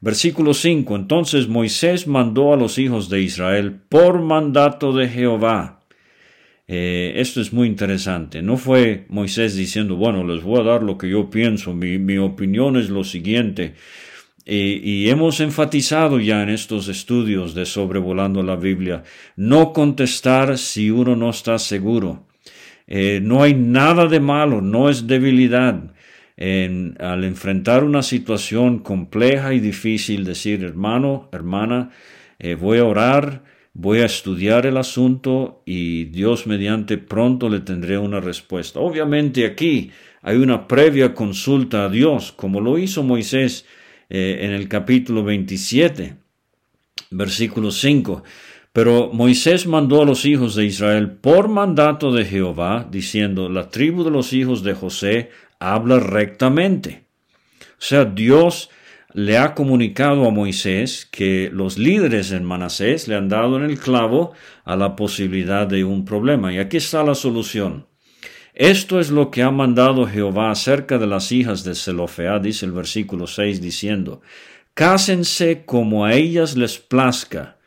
Versículo 0.00 0.54
5. 0.54 0.94
Entonces 0.94 1.48
Moisés 1.48 2.06
mandó 2.06 2.52
a 2.52 2.56
los 2.56 2.78
hijos 2.78 3.08
de 3.08 3.20
Israel 3.20 3.80
por 3.88 4.20
mandato 4.20 4.92
de 4.92 5.08
Jehová. 5.08 5.80
Eh, 6.68 7.14
esto 7.16 7.40
es 7.40 7.52
muy 7.52 7.66
interesante. 7.66 8.42
No 8.42 8.56
fue 8.56 9.06
Moisés 9.08 9.56
diciendo, 9.56 9.96
bueno, 9.96 10.24
les 10.24 10.44
voy 10.44 10.60
a 10.60 10.64
dar 10.64 10.82
lo 10.84 10.96
que 10.96 11.10
yo 11.10 11.30
pienso, 11.30 11.74
mi, 11.74 11.98
mi 11.98 12.16
opinión 12.18 12.76
es 12.76 12.90
lo 12.90 13.02
siguiente. 13.02 13.74
y, 14.46 15.08
hemos 15.08 15.40
enfatizado 15.40 16.20
ya 16.20 16.42
en 16.42 16.50
estos 16.50 16.88
estudios 16.88 17.54
de 17.54 17.64
sobrevolando 17.64 18.42
la 18.42 18.56
Biblia, 18.56 19.02
no 19.36 19.72
contestar 19.72 20.58
si 20.58 20.90
uno 20.90 21.16
no 21.16 21.30
está 21.30 21.58
seguro. 21.58 22.26
Eh, 22.86 23.20
no 23.22 23.42
hay 23.42 23.54
nada 23.54 24.06
de 24.06 24.20
malo, 24.20 24.60
no 24.60 24.90
es 24.90 25.06
debilidad. 25.06 25.93
Al 26.36 27.24
enfrentar 27.24 27.84
una 27.84 28.02
situación 28.02 28.80
compleja 28.80 29.54
y 29.54 29.60
difícil, 29.60 30.24
decir, 30.24 30.64
hermano, 30.64 31.28
hermana, 31.32 31.90
eh, 32.40 32.56
voy 32.56 32.78
a 32.78 32.84
orar, 32.84 33.44
voy 33.72 34.00
a 34.00 34.06
estudiar 34.06 34.66
el 34.66 34.76
asunto 34.76 35.62
y 35.64 36.04
Dios 36.04 36.46
mediante 36.46 36.98
pronto 36.98 37.48
le 37.48 37.60
tendré 37.60 37.98
una 37.98 38.20
respuesta. 38.20 38.80
Obviamente 38.80 39.46
aquí 39.46 39.90
hay 40.22 40.36
una 40.36 40.66
previa 40.66 41.14
consulta 41.14 41.84
a 41.84 41.88
Dios, 41.88 42.32
como 42.32 42.60
lo 42.60 42.78
hizo 42.78 43.02
Moisés 43.02 43.66
eh, 44.10 44.38
en 44.42 44.52
el 44.52 44.68
capítulo 44.68 45.22
27, 45.22 46.16
versículo 47.10 47.70
5. 47.70 48.22
Pero 48.72 49.10
Moisés 49.12 49.66
mandó 49.66 50.02
a 50.02 50.04
los 50.04 50.24
hijos 50.24 50.56
de 50.56 50.64
Israel 50.64 51.10
por 51.10 51.48
mandato 51.48 52.10
de 52.12 52.24
Jehová, 52.24 52.88
diciendo, 52.90 53.48
la 53.48 53.68
tribu 53.70 54.02
de 54.02 54.10
los 54.10 54.32
hijos 54.32 54.64
de 54.64 54.74
José 54.74 55.30
habla 55.72 56.00
rectamente. 56.00 57.04
O 57.72 57.86
sea, 57.86 58.04
Dios 58.04 58.70
le 59.14 59.38
ha 59.38 59.54
comunicado 59.54 60.26
a 60.26 60.30
Moisés 60.30 61.06
que 61.10 61.48
los 61.52 61.78
líderes 61.78 62.32
en 62.32 62.44
Manasés 62.44 63.06
le 63.06 63.14
han 63.14 63.28
dado 63.28 63.56
en 63.56 63.64
el 63.64 63.78
clavo 63.78 64.32
a 64.64 64.74
la 64.76 64.96
posibilidad 64.96 65.66
de 65.66 65.84
un 65.84 66.04
problema. 66.04 66.52
Y 66.52 66.58
aquí 66.58 66.78
está 66.78 67.04
la 67.04 67.14
solución. 67.14 67.86
Esto 68.54 69.00
es 69.00 69.10
lo 69.10 69.30
que 69.30 69.42
ha 69.42 69.50
mandado 69.50 70.06
Jehová 70.06 70.50
acerca 70.50 70.98
de 70.98 71.08
las 71.08 71.32
hijas 71.32 71.64
de 71.64 71.74
Zelofeá, 71.74 72.38
dice 72.38 72.66
el 72.66 72.72
versículo 72.72 73.26
6, 73.26 73.60
diciendo, 73.60 74.20
Cásense 74.74 75.64
como 75.64 76.04
a 76.04 76.14
ellas 76.14 76.56
les 76.56 76.78
plazca, 76.78 77.58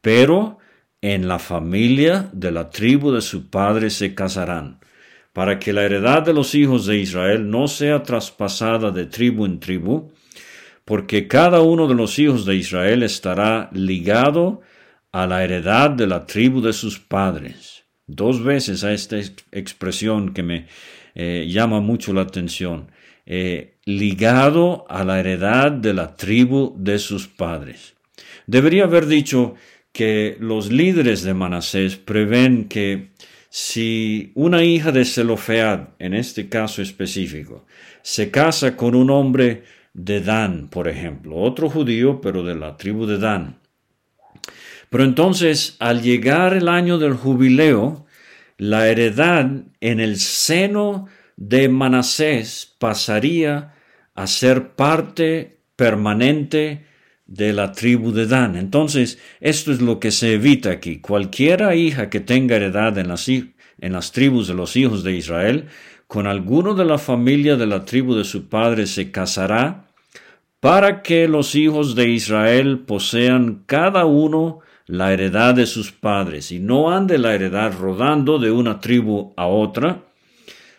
pero 0.00 0.58
en 1.02 1.28
la 1.28 1.38
familia 1.38 2.28
de 2.32 2.50
la 2.50 2.70
tribu 2.70 3.12
de 3.12 3.22
su 3.22 3.48
padre 3.48 3.88
se 3.88 4.14
casarán, 4.14 4.79
para 5.32 5.58
que 5.58 5.72
la 5.72 5.84
heredad 5.84 6.22
de 6.22 6.32
los 6.32 6.54
hijos 6.54 6.86
de 6.86 6.98
Israel 6.98 7.48
no 7.48 7.68
sea 7.68 8.02
traspasada 8.02 8.90
de 8.90 9.06
tribu 9.06 9.46
en 9.46 9.60
tribu, 9.60 10.12
porque 10.84 11.28
cada 11.28 11.60
uno 11.60 11.86
de 11.86 11.94
los 11.94 12.18
hijos 12.18 12.44
de 12.44 12.56
Israel 12.56 13.02
estará 13.02 13.70
ligado 13.72 14.60
a 15.12 15.26
la 15.26 15.44
heredad 15.44 15.90
de 15.90 16.06
la 16.06 16.26
tribu 16.26 16.60
de 16.60 16.72
sus 16.72 16.98
padres 16.98 17.80
dos 18.14 18.42
veces 18.42 18.84
a 18.84 18.92
esta 18.92 19.18
expresión 19.52 20.34
que 20.34 20.42
me 20.42 20.66
eh, 21.14 21.46
llama 21.48 21.80
mucho 21.80 22.12
la 22.12 22.22
atención, 22.22 22.90
eh, 23.26 23.76
ligado 23.84 24.84
a 24.88 25.04
la 25.04 25.20
heredad 25.20 25.70
de 25.70 25.94
la 25.94 26.16
tribu 26.16 26.74
de 26.76 26.98
sus 26.98 27.28
padres. 27.28 27.94
Debería 28.46 28.84
haber 28.84 29.06
dicho 29.06 29.54
que 29.92 30.36
los 30.40 30.70
líderes 30.70 31.22
de 31.22 31.34
Manasés 31.34 31.96
prevén 31.96 32.68
que 32.68 33.10
si 33.50 34.32
una 34.34 34.62
hija 34.62 34.92
de 34.92 35.04
Zelofead, 35.04 35.88
en 35.98 36.14
este 36.14 36.48
caso 36.48 36.80
específico, 36.80 37.66
se 38.00 38.30
casa 38.30 38.76
con 38.76 38.94
un 38.94 39.10
hombre 39.10 39.64
de 39.92 40.20
Dan, 40.20 40.68
por 40.68 40.88
ejemplo, 40.88 41.36
otro 41.36 41.68
judío, 41.68 42.20
pero 42.20 42.42
de 42.42 42.54
la 42.54 42.76
tribu 42.76 43.06
de 43.06 43.18
Dan, 43.18 43.60
pero 44.90 45.04
entonces, 45.04 45.76
al 45.78 46.02
llegar 46.02 46.54
el 46.54 46.68
año 46.68 46.98
del 46.98 47.14
jubileo, 47.14 48.06
la 48.58 48.88
heredad 48.88 49.48
en 49.80 50.00
el 50.00 50.18
seno 50.18 51.06
de 51.36 51.68
Manasés 51.68 52.76
pasaría 52.78 53.74
a 54.14 54.26
ser 54.26 54.70
parte 54.70 55.60
permanente 55.76 56.86
de 57.30 57.52
la 57.52 57.72
tribu 57.72 58.12
de 58.12 58.26
Dan. 58.26 58.56
Entonces, 58.56 59.18
esto 59.40 59.72
es 59.72 59.80
lo 59.80 60.00
que 60.00 60.10
se 60.10 60.34
evita 60.34 60.70
aquí. 60.70 60.98
Cualquiera 60.98 61.76
hija 61.76 62.10
que 62.10 62.20
tenga 62.20 62.56
heredad 62.56 62.98
en 62.98 63.08
las, 63.08 63.28
en 63.28 63.92
las 63.92 64.12
tribus 64.12 64.48
de 64.48 64.54
los 64.54 64.76
hijos 64.76 65.04
de 65.04 65.12
Israel, 65.12 65.66
con 66.08 66.26
alguno 66.26 66.74
de 66.74 66.84
la 66.84 66.98
familia 66.98 67.56
de 67.56 67.66
la 67.66 67.84
tribu 67.84 68.16
de 68.16 68.24
su 68.24 68.48
padre 68.48 68.86
se 68.86 69.12
casará, 69.12 69.86
para 70.58 71.02
que 71.02 71.28
los 71.28 71.54
hijos 71.54 71.94
de 71.94 72.08
Israel 72.10 72.80
posean 72.80 73.62
cada 73.64 74.04
uno 74.04 74.58
la 74.86 75.12
heredad 75.12 75.54
de 75.54 75.66
sus 75.66 75.92
padres 75.92 76.50
y 76.50 76.58
no 76.58 76.90
ande 76.90 77.16
la 77.16 77.32
heredad 77.32 77.72
rodando 77.78 78.40
de 78.40 78.50
una 78.50 78.80
tribu 78.80 79.32
a 79.36 79.46
otra, 79.46 80.02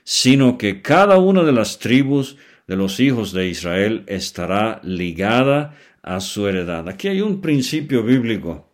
sino 0.04 0.58
que 0.58 0.82
cada 0.82 1.18
una 1.18 1.44
de 1.44 1.54
las 1.54 1.80
tribus 1.80 2.36
de 2.68 2.76
los 2.76 3.00
hijos 3.00 3.32
de 3.32 3.48
Israel 3.48 4.04
estará 4.08 4.82
ligada 4.84 5.76
a 6.04 6.20
su 6.20 6.48
heredad. 6.48 6.88
Aquí 6.90 7.08
hay 7.08 7.22
un 7.22 7.42
principio 7.42 8.04
bíblico. 8.04 8.72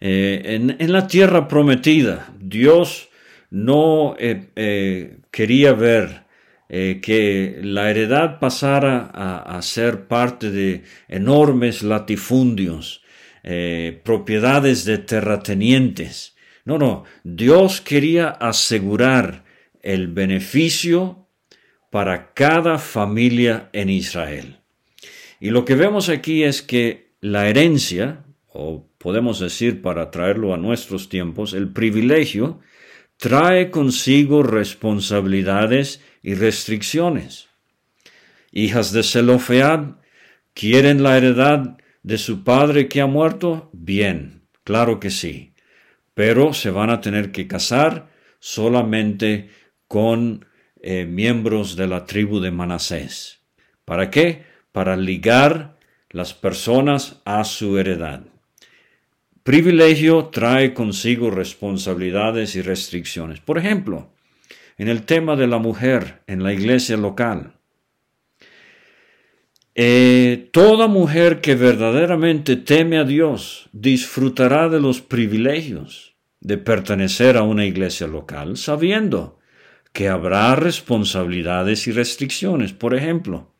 Eh, 0.00 0.76
en, 0.78 0.92
la 0.92 1.06
tierra 1.06 1.48
prometida, 1.48 2.32
Dios 2.38 3.08
no 3.50 4.14
eh, 4.18 4.50
eh, 4.54 5.18
quería 5.30 5.72
ver 5.72 6.28
que 6.68 7.60
la 7.62 7.90
heredad 7.90 8.38
pasara 8.38 9.06
a 9.06 9.62
ser 9.62 10.06
parte 10.06 10.50
de 10.50 10.82
enormes 11.08 11.82
latifundios, 11.82 13.02
propiedades 14.04 14.84
de 14.84 14.98
terratenientes. 14.98 16.36
No, 16.66 16.76
no, 16.76 17.04
Dios 17.24 17.80
quería 17.80 18.28
asegurar 18.28 19.44
el 19.80 20.08
beneficio 20.08 21.26
para 21.90 22.34
cada 22.34 22.76
familia 22.76 23.70
en 23.72 23.88
Israel. 23.88 24.58
Y 25.40 25.50
lo 25.50 25.64
que 25.64 25.74
vemos 25.74 26.08
aquí 26.08 26.44
es 26.44 26.62
que 26.62 27.12
la 27.20 27.48
herencia, 27.48 28.24
o 28.52 28.88
podemos 28.98 29.40
decir 29.40 29.82
para 29.82 30.10
traerlo 30.10 30.54
a 30.54 30.56
nuestros 30.56 31.08
tiempos, 31.08 31.52
el 31.52 31.72
privilegio, 31.72 32.60
trae 33.16 33.70
consigo 33.70 34.42
responsabilidades 34.42 36.02
y 36.22 36.34
restricciones. 36.34 37.48
Hijas 38.52 38.92
de 38.92 39.02
Zelofead 39.02 39.96
quieren 40.54 41.02
la 41.02 41.16
heredad 41.16 41.78
de 42.02 42.18
su 42.18 42.42
padre 42.42 42.88
que 42.88 43.00
ha 43.00 43.06
muerto? 43.06 43.70
Bien, 43.72 44.42
claro 44.64 44.98
que 44.98 45.10
sí. 45.10 45.52
Pero 46.14 46.54
se 46.54 46.70
van 46.70 46.90
a 46.90 47.00
tener 47.00 47.32
que 47.32 47.46
casar 47.46 48.08
solamente 48.40 49.50
con 49.86 50.46
eh, 50.80 51.04
miembros 51.04 51.76
de 51.76 51.86
la 51.86 52.06
tribu 52.06 52.40
de 52.40 52.50
Manasés. 52.50 53.40
¿Para 53.84 54.10
qué? 54.10 54.47
Para 54.72 54.96
ligar 54.96 55.78
las 56.10 56.34
personas 56.34 57.20
a 57.24 57.44
su 57.44 57.78
heredad. 57.78 58.22
Privilegio 59.42 60.26
trae 60.26 60.74
consigo 60.74 61.30
responsabilidades 61.30 62.54
y 62.54 62.62
restricciones. 62.62 63.40
Por 63.40 63.58
ejemplo, 63.58 64.12
en 64.78 64.88
el 64.88 65.02
tema 65.02 65.36
de 65.36 65.46
la 65.46 65.58
mujer 65.58 66.22
en 66.26 66.42
la 66.42 66.52
iglesia 66.52 66.96
local. 66.96 67.54
Eh, 69.74 70.48
toda 70.52 70.88
mujer 70.88 71.40
que 71.40 71.54
verdaderamente 71.54 72.56
teme 72.56 72.98
a 72.98 73.04
Dios 73.04 73.68
disfrutará 73.72 74.68
de 74.68 74.80
los 74.80 75.00
privilegios 75.00 76.16
de 76.40 76.58
pertenecer 76.58 77.36
a 77.36 77.42
una 77.42 77.64
iglesia 77.64 78.06
local, 78.06 78.56
sabiendo 78.56 79.38
que 79.92 80.08
habrá 80.08 80.54
responsabilidades 80.56 81.86
y 81.86 81.92
restricciones. 81.92 82.72
Por 82.72 82.94
ejemplo, 82.94 83.54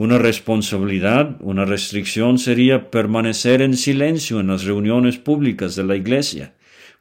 una 0.00 0.16
responsabilidad, 0.16 1.36
una 1.40 1.66
restricción 1.66 2.38
sería 2.38 2.90
permanecer 2.90 3.60
en 3.60 3.76
silencio 3.76 4.40
en 4.40 4.46
las 4.46 4.64
reuniones 4.64 5.18
públicas 5.18 5.76
de 5.76 5.84
la 5.84 5.94
iglesia. 5.94 6.54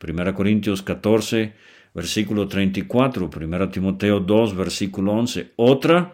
1 0.05 0.33
Corintios 0.33 0.81
14, 0.81 1.53
versículo 1.93 2.49
34, 2.49 3.29
1 3.33 3.69
Timoteo 3.69 4.19
2, 4.19 4.53
versículo 4.53 5.13
11. 5.13 5.53
Otra, 5.55 6.13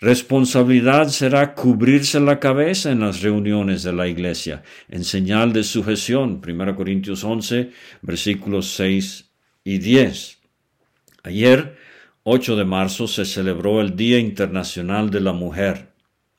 Responsabilidad 0.00 1.08
será 1.08 1.54
cubrirse 1.54 2.20
la 2.20 2.38
cabeza 2.38 2.92
en 2.92 3.00
las 3.00 3.22
reuniones 3.22 3.82
de 3.82 3.94
la 3.94 4.06
iglesia, 4.06 4.62
en 4.90 5.04
señal 5.04 5.54
de 5.54 5.64
sujeción. 5.64 6.42
1 6.46 6.76
Corintios 6.76 7.24
11, 7.24 7.70
versículos 8.02 8.68
6 8.74 9.30
y 9.64 9.78
10. 9.78 10.38
Ayer, 11.24 11.78
8 12.22 12.54
de 12.54 12.64
marzo, 12.66 13.08
se 13.08 13.24
celebró 13.24 13.80
el 13.80 13.96
Día 13.96 14.18
Internacional 14.18 15.08
de 15.08 15.20
la 15.20 15.32
Mujer. 15.32 15.87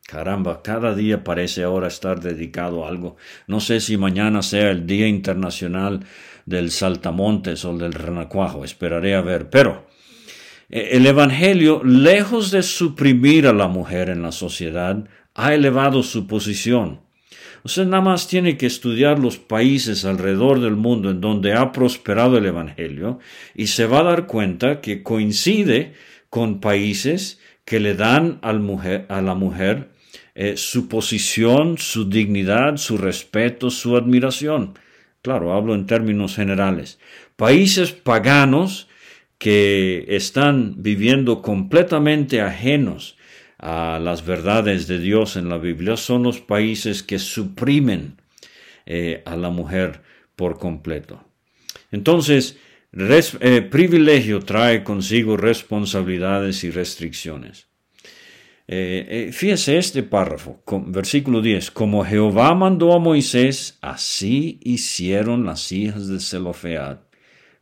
Caramba, 0.10 0.64
cada 0.64 0.96
día 0.96 1.24
parece 1.24 1.62
ahora 1.62 1.88
estar 1.88 2.20
dedicado 2.20 2.84
a 2.84 2.90
algo. 2.90 3.16
No 3.46 3.60
sé 3.60 3.80
si 3.80 3.96
mañana 3.96 4.42
sea 4.42 4.72
el 4.72 4.88
Día 4.88 5.08
Internacional 5.08 6.00
del 6.48 6.72
Saltamontes 6.72 7.64
o 7.64 7.78
del 7.78 7.94
Renacuajo, 7.94 8.66
esperaré 8.66 9.14
a 9.14 9.22
ver. 9.22 9.52
Pero 9.52 9.86
eh, 10.68 10.90
el 10.94 11.06
Evangelio, 11.06 11.84
lejos 11.84 12.50
de 12.50 12.64
suprimir 12.64 13.46
a 13.46 13.54
la 13.54 13.68
mujer 13.68 14.10
en 14.10 14.24
la 14.24 14.32
sociedad, 14.32 15.08
ha 15.36 15.54
elevado 15.54 16.02
su 16.02 16.26
posición. 16.26 17.02
Usted 17.64 17.86
nada 17.86 18.02
más 18.02 18.28
tiene 18.28 18.58
que 18.58 18.66
estudiar 18.66 19.20
los 19.20 19.38
países 19.38 20.06
alrededor 20.06 20.60
del 20.60 20.76
mundo 20.76 21.12
en 21.12 21.22
donde 21.22 21.54
ha 21.54 21.72
prosperado 21.72 22.40
el 22.40 22.48
Evangelio 22.48 23.20
y 23.54 23.68
se 23.68 23.86
va 23.86 24.00
a 24.00 24.06
dar 24.06 24.26
cuenta 24.26 24.82
que 24.82 25.04
coincide 25.04 25.94
con 26.32 26.62
países 26.62 27.40
que 27.64 27.80
le 27.80 27.94
dan 27.94 28.40
a 28.42 28.54
la 28.54 29.36
mujer 29.36 29.99
eh, 30.42 30.56
su 30.56 30.88
posición, 30.88 31.78
su 31.78 32.10
dignidad, 32.10 32.78
su 32.78 32.98
respeto, 32.98 33.70
su 33.70 33.98
admiración. 33.98 34.80
Claro, 35.22 35.52
hablo 35.52 35.76
en 35.76 35.86
términos 35.86 36.34
generales. 36.34 36.98
Países 37.36 37.92
paganos 37.92 38.88
que 39.38 40.06
están 40.08 40.76
viviendo 40.78 41.42
completamente 41.42 42.40
ajenos 42.40 43.18
a 43.58 44.00
las 44.02 44.26
verdades 44.26 44.88
de 44.88 45.00
Dios 45.00 45.36
en 45.36 45.50
la 45.50 45.58
Biblia 45.58 45.98
son 45.98 46.24
los 46.24 46.40
países 46.40 47.04
que 47.04 47.20
suprimen 47.20 48.16
eh, 48.86 49.22
a 49.26 49.36
la 49.36 49.50
mujer 49.50 50.04
por 50.38 50.58
completo. 50.58 51.22
Entonces, 51.92 52.58
eh, 52.94 53.62
privilegio 53.62 54.40
trae 54.40 54.86
consigo 54.86 55.36
responsabilidades 55.36 56.64
y 56.64 56.72
restricciones. 56.72 57.69
Eh, 58.72 59.32
fíjese 59.34 59.80
este 59.80 60.04
párrafo, 60.04 60.62
versículo 60.86 61.42
10. 61.42 61.72
Como 61.72 62.06
Jehová 62.06 62.54
mandó 62.54 62.94
a 62.94 63.00
Moisés, 63.00 63.80
así 63.82 64.60
hicieron 64.62 65.44
las 65.44 65.72
hijas 65.72 66.08
de 66.08 66.20
Zelofead. 66.20 67.00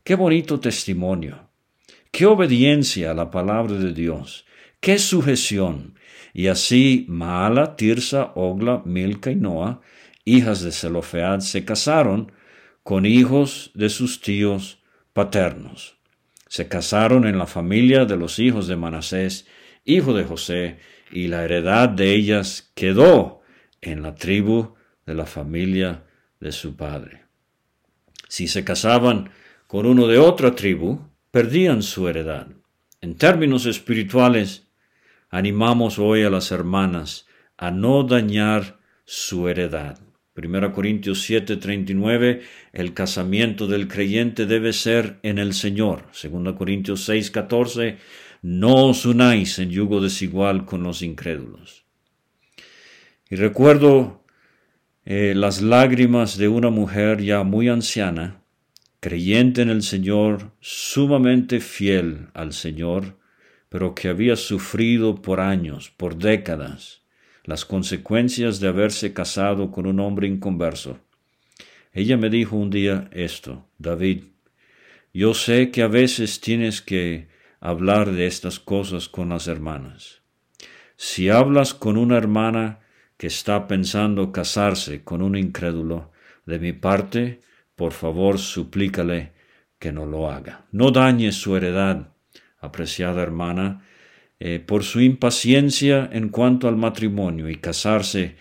Qué 0.04 0.16
bonito 0.16 0.60
testimonio. 0.60 1.48
Qué 2.10 2.26
obediencia 2.26 3.12
a 3.12 3.14
la 3.14 3.30
palabra 3.30 3.76
de 3.76 3.94
Dios. 3.94 4.44
Qué 4.80 4.98
sujeción. 4.98 5.94
Y 6.34 6.48
así 6.48 7.06
Maala, 7.08 7.74
Tirsa, 7.76 8.32
Ogla, 8.34 8.82
Milca 8.84 9.30
y 9.30 9.36
Noa, 9.36 9.80
hijas 10.26 10.60
de 10.60 10.72
Zelofead, 10.72 11.40
se 11.40 11.64
casaron 11.64 12.32
con 12.82 13.06
hijos 13.06 13.70
de 13.74 13.88
sus 13.88 14.20
tíos 14.20 14.82
paternos. 15.14 15.96
Se 16.48 16.68
casaron 16.68 17.26
en 17.26 17.38
la 17.38 17.46
familia 17.46 18.04
de 18.04 18.18
los 18.18 18.38
hijos 18.38 18.66
de 18.66 18.76
Manasés, 18.76 19.46
hijo 19.86 20.12
de 20.12 20.24
José, 20.24 20.78
y 21.10 21.28
la 21.28 21.44
heredad 21.44 21.88
de 21.88 22.14
ellas 22.14 22.70
quedó 22.74 23.42
en 23.80 24.02
la 24.02 24.14
tribu 24.14 24.74
de 25.06 25.14
la 25.14 25.26
familia 25.26 26.04
de 26.40 26.52
su 26.52 26.76
padre. 26.76 27.24
Si 28.28 28.46
se 28.46 28.64
casaban 28.64 29.30
con 29.66 29.86
uno 29.86 30.06
de 30.06 30.18
otra 30.18 30.54
tribu, 30.54 31.00
perdían 31.30 31.82
su 31.82 32.08
heredad. 32.08 32.48
En 33.00 33.16
términos 33.16 33.66
espirituales, 33.66 34.66
animamos 35.30 35.98
hoy 35.98 36.22
a 36.24 36.30
las 36.30 36.50
hermanas 36.52 37.26
a 37.56 37.70
no 37.70 38.02
dañar 38.04 38.78
su 39.04 39.48
heredad. 39.48 39.98
1 40.34 40.72
Corintios 40.72 41.28
7:39, 41.28 42.42
el 42.72 42.94
casamiento 42.94 43.66
del 43.66 43.88
creyente 43.88 44.46
debe 44.46 44.72
ser 44.72 45.18
en 45.22 45.38
el 45.38 45.52
Señor. 45.52 46.06
2 46.12 46.54
Corintios 46.54 47.08
6:14, 47.08 47.98
no 48.42 48.86
os 48.86 49.04
unáis 49.06 49.58
en 49.58 49.70
yugo 49.70 50.00
desigual 50.00 50.64
con 50.64 50.82
los 50.82 51.02
incrédulos. 51.02 51.84
Y 53.30 53.36
recuerdo 53.36 54.24
eh, 55.04 55.34
las 55.34 55.62
lágrimas 55.62 56.36
de 56.38 56.48
una 56.48 56.70
mujer 56.70 57.22
ya 57.22 57.42
muy 57.42 57.68
anciana, 57.68 58.42
creyente 59.00 59.62
en 59.62 59.70
el 59.70 59.82
Señor, 59.82 60.52
sumamente 60.60 61.60
fiel 61.60 62.28
al 62.34 62.52
Señor, 62.52 63.18
pero 63.68 63.94
que 63.94 64.08
había 64.08 64.36
sufrido 64.36 65.20
por 65.20 65.40
años, 65.40 65.90
por 65.90 66.16
décadas, 66.16 67.02
las 67.44 67.64
consecuencias 67.64 68.60
de 68.60 68.68
haberse 68.68 69.12
casado 69.12 69.70
con 69.70 69.86
un 69.86 70.00
hombre 70.00 70.26
inconverso. 70.26 70.98
Ella 71.92 72.16
me 72.16 72.30
dijo 72.30 72.56
un 72.56 72.70
día 72.70 73.08
esto, 73.12 73.66
David, 73.78 74.24
yo 75.12 75.34
sé 75.34 75.70
que 75.70 75.82
a 75.82 75.88
veces 75.88 76.40
tienes 76.40 76.82
que 76.82 77.28
hablar 77.60 78.12
de 78.12 78.26
estas 78.26 78.58
cosas 78.58 79.08
con 79.08 79.30
las 79.30 79.48
hermanas. 79.48 80.22
Si 80.96 81.28
hablas 81.28 81.74
con 81.74 81.96
una 81.96 82.16
hermana 82.16 82.80
que 83.16 83.26
está 83.26 83.66
pensando 83.66 84.32
casarse 84.32 85.02
con 85.04 85.22
un 85.22 85.36
incrédulo, 85.36 86.12
de 86.48 86.58
mi 86.58 86.72
parte, 86.72 87.42
por 87.76 87.92
favor 87.92 88.38
suplícale 88.38 89.32
que 89.78 89.92
no 89.92 90.06
lo 90.06 90.30
haga. 90.30 90.66
No 90.72 90.90
dañes 90.90 91.34
su 91.34 91.54
heredad, 91.56 92.14
apreciada 92.58 93.22
hermana, 93.22 93.84
eh, 94.40 94.58
por 94.58 94.82
su 94.82 95.00
impaciencia 95.02 96.08
en 96.10 96.30
cuanto 96.30 96.66
al 96.66 96.76
matrimonio 96.76 97.50
y 97.50 97.56
casarse 97.56 98.36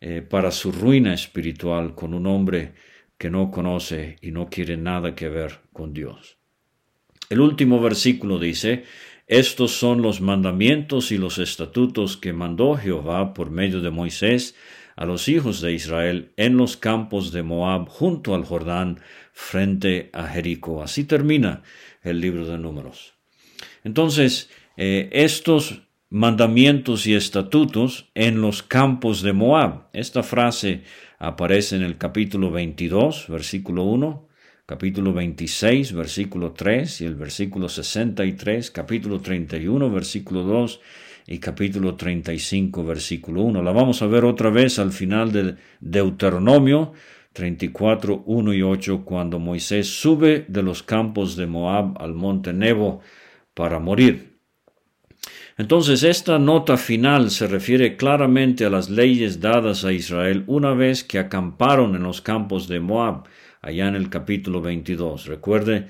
eh, 0.00 0.22
para 0.22 0.50
su 0.50 0.72
ruina 0.72 1.12
espiritual 1.12 1.94
con 1.94 2.14
un 2.14 2.26
hombre 2.26 2.72
que 3.18 3.28
no 3.28 3.50
conoce 3.50 4.16
y 4.22 4.30
no 4.30 4.48
quiere 4.48 4.78
nada 4.78 5.14
que 5.14 5.28
ver 5.28 5.60
con 5.72 5.92
Dios. 5.92 6.38
El 7.32 7.40
último 7.40 7.80
versículo 7.80 8.38
dice, 8.38 8.84
estos 9.26 9.70
son 9.70 10.02
los 10.02 10.20
mandamientos 10.20 11.12
y 11.12 11.16
los 11.16 11.38
estatutos 11.38 12.18
que 12.18 12.34
mandó 12.34 12.76
Jehová 12.76 13.32
por 13.32 13.50
medio 13.50 13.80
de 13.80 13.88
Moisés 13.88 14.54
a 14.96 15.06
los 15.06 15.30
hijos 15.30 15.62
de 15.62 15.72
Israel 15.72 16.34
en 16.36 16.58
los 16.58 16.76
campos 16.76 17.32
de 17.32 17.42
Moab 17.42 17.88
junto 17.88 18.34
al 18.34 18.44
Jordán 18.44 19.00
frente 19.32 20.10
a 20.12 20.26
Jericó. 20.26 20.82
Así 20.82 21.04
termina 21.04 21.62
el 22.02 22.20
libro 22.20 22.44
de 22.44 22.58
números. 22.58 23.14
Entonces, 23.82 24.50
eh, 24.76 25.08
estos 25.12 25.80
mandamientos 26.10 27.06
y 27.06 27.14
estatutos 27.14 28.10
en 28.14 28.42
los 28.42 28.62
campos 28.62 29.22
de 29.22 29.32
Moab. 29.32 29.88
Esta 29.94 30.22
frase 30.22 30.82
aparece 31.18 31.76
en 31.76 31.82
el 31.82 31.96
capítulo 31.96 32.50
22, 32.50 33.28
versículo 33.28 33.84
1, 33.84 34.28
capítulo 34.72 35.12
26, 35.12 35.92
versículo 35.92 36.52
3 36.52 37.02
y 37.02 37.04
el 37.04 37.14
versículo 37.14 37.68
63, 37.68 38.70
capítulo 38.70 39.20
31, 39.20 39.90
versículo 39.90 40.44
2 40.44 40.80
y 41.26 41.38
capítulo 41.40 41.94
35, 41.94 42.82
versículo 42.82 43.42
1. 43.42 43.62
La 43.62 43.70
vamos 43.72 44.00
a 44.00 44.06
ver 44.06 44.24
otra 44.24 44.48
vez 44.48 44.78
al 44.78 44.92
final 44.92 45.30
de 45.30 45.56
Deuteronomio 45.80 46.94
34, 47.34 48.22
1 48.24 48.54
y 48.54 48.62
8, 48.62 49.04
cuando 49.04 49.38
Moisés 49.38 49.88
sube 49.88 50.46
de 50.48 50.62
los 50.62 50.82
campos 50.82 51.36
de 51.36 51.46
Moab 51.46 52.00
al 52.00 52.14
monte 52.14 52.54
Nebo 52.54 53.02
para 53.52 53.78
morir. 53.78 54.38
Entonces 55.58 56.02
esta 56.02 56.38
nota 56.38 56.78
final 56.78 57.30
se 57.30 57.46
refiere 57.46 57.98
claramente 57.98 58.64
a 58.64 58.70
las 58.70 58.88
leyes 58.88 59.38
dadas 59.38 59.84
a 59.84 59.92
Israel 59.92 60.44
una 60.46 60.72
vez 60.72 61.04
que 61.04 61.18
acamparon 61.18 61.94
en 61.94 62.04
los 62.04 62.22
campos 62.22 62.68
de 62.68 62.80
Moab, 62.80 63.24
allá 63.62 63.88
en 63.88 63.94
el 63.94 64.10
capítulo 64.10 64.60
22. 64.60 65.26
Recuerde, 65.26 65.86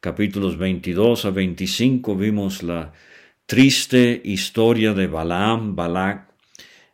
capítulos 0.00 0.58
22 0.58 1.24
a 1.24 1.30
25 1.30 2.16
vimos 2.16 2.62
la 2.62 2.92
triste 3.46 4.20
historia 4.24 4.92
de 4.92 5.06
Balaam, 5.06 5.74
Balak. 5.76 6.28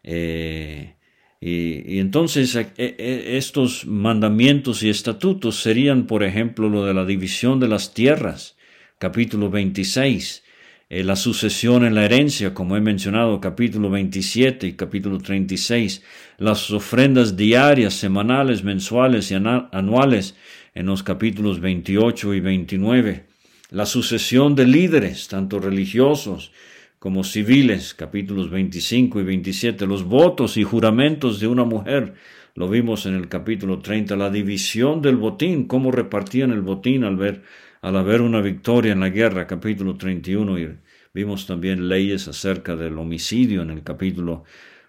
Eh, 0.04 0.94
y, 1.40 1.98
entonces 1.98 2.54
eh, 2.56 2.72
eh, 2.76 3.36
estos 3.38 3.86
mandamientos 3.86 4.82
y 4.82 4.90
estatutos 4.90 5.62
serían, 5.62 6.06
por 6.06 6.22
ejemplo, 6.22 6.68
lo 6.68 6.84
de 6.84 6.94
la 6.94 7.04
división 7.04 7.58
de 7.58 7.68
las 7.68 7.94
tierras, 7.94 8.56
capítulo 8.98 9.48
26, 9.50 10.44
la 10.90 11.16
sucesión 11.16 11.84
en 11.84 11.94
la 11.94 12.06
herencia, 12.06 12.54
como 12.54 12.74
he 12.76 12.80
mencionado, 12.80 13.40
capítulo 13.40 13.90
27 13.90 14.68
y 14.68 14.72
capítulo 14.72 15.18
36, 15.18 16.02
las 16.38 16.70
ofrendas 16.70 17.36
diarias, 17.36 17.92
semanales, 17.92 18.64
mensuales 18.64 19.30
y 19.30 19.34
anuales 19.34 20.34
en 20.74 20.86
los 20.86 21.02
capítulos 21.02 21.60
28 21.60 22.32
y 22.32 22.40
29, 22.40 23.26
la 23.70 23.84
sucesión 23.84 24.54
de 24.54 24.66
líderes, 24.66 25.28
tanto 25.28 25.58
religiosos 25.58 26.52
como 26.98 27.22
civiles, 27.22 27.92
capítulos 27.92 28.48
25 28.48 29.20
y 29.20 29.24
27, 29.24 29.86
los 29.86 30.04
votos 30.04 30.56
y 30.56 30.64
juramentos 30.64 31.38
de 31.38 31.48
una 31.48 31.64
mujer, 31.64 32.14
lo 32.54 32.66
vimos 32.68 33.04
en 33.04 33.14
el 33.14 33.28
capítulo 33.28 33.80
30, 33.80 34.16
la 34.16 34.30
división 34.30 35.02
del 35.02 35.16
botín, 35.16 35.66
cómo 35.66 35.92
repartían 35.92 36.50
el 36.50 36.62
botín 36.62 37.04
al 37.04 37.16
ver 37.16 37.42
al 37.80 37.96
haber 37.96 38.20
una 38.20 38.40
victoria 38.40 38.92
en 38.92 39.00
la 39.00 39.08
guerra, 39.08 39.46
capítulo 39.46 39.96
31, 39.96 40.58
y 40.58 40.78
vimos 41.14 41.46
también 41.46 41.88
leyes 41.88 42.28
acerca 42.28 42.76
del 42.76 42.98
homicidio 42.98 43.62
en 43.62 43.70
el 43.70 43.82
capítulo 43.82 44.44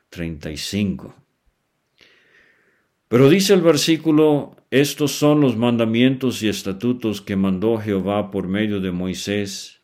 35. 0.10 1.16
Pero 3.08 3.30
dice 3.30 3.54
el 3.54 3.62
versículo, 3.62 4.56
estos 4.72 5.12
son 5.14 5.42
los 5.42 5.58
mandamientos 5.58 6.44
y 6.44 6.48
estatutos 6.48 7.22
que 7.22 7.36
mandó 7.36 7.78
Jehová 7.78 8.30
por 8.30 8.48
medio 8.48 8.80
de 8.80 8.92
Moisés 8.92 9.82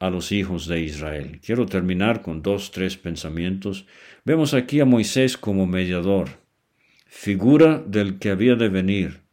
a 0.00 0.10
los 0.10 0.32
hijos 0.32 0.66
de 0.66 0.80
Israel. 0.80 1.40
Quiero 1.44 1.66
terminar 1.66 2.22
con 2.22 2.42
dos, 2.42 2.72
tres 2.72 2.96
pensamientos. 2.96 3.86
Vemos 4.24 4.52
aquí 4.52 4.80
a 4.80 4.84
Moisés 4.84 5.38
como 5.38 5.66
mediador, 5.66 6.28
figura 7.06 7.82
del 7.86 8.18
que 8.18 8.30
había 8.30 8.56
de 8.56 8.68
venir, 8.68 9.23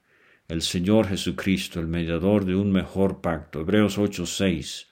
el 0.52 0.62
Señor 0.62 1.08
Jesucristo, 1.08 1.80
el 1.80 1.88
mediador 1.88 2.44
de 2.44 2.56
un 2.56 2.74
mejor 2.74 3.22
pacto. 3.22 3.62
Hebreos 3.62 3.98
8:6. 3.98 4.88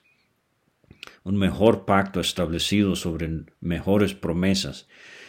Un 1.22 1.36
mejor 1.36 1.84
pacto 1.84 2.18
establecido 2.18 2.96
sobre 2.96 3.28
mejores 3.60 4.14
promesas. 4.14 4.88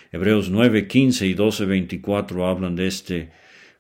Hebreos 0.10 0.50
9, 0.50 0.88
15 0.88 1.28
y 1.28 1.34
12, 1.34 1.65
24 1.65 2.48
hablan 2.48 2.78
de 2.78 2.88
este 2.88 3.32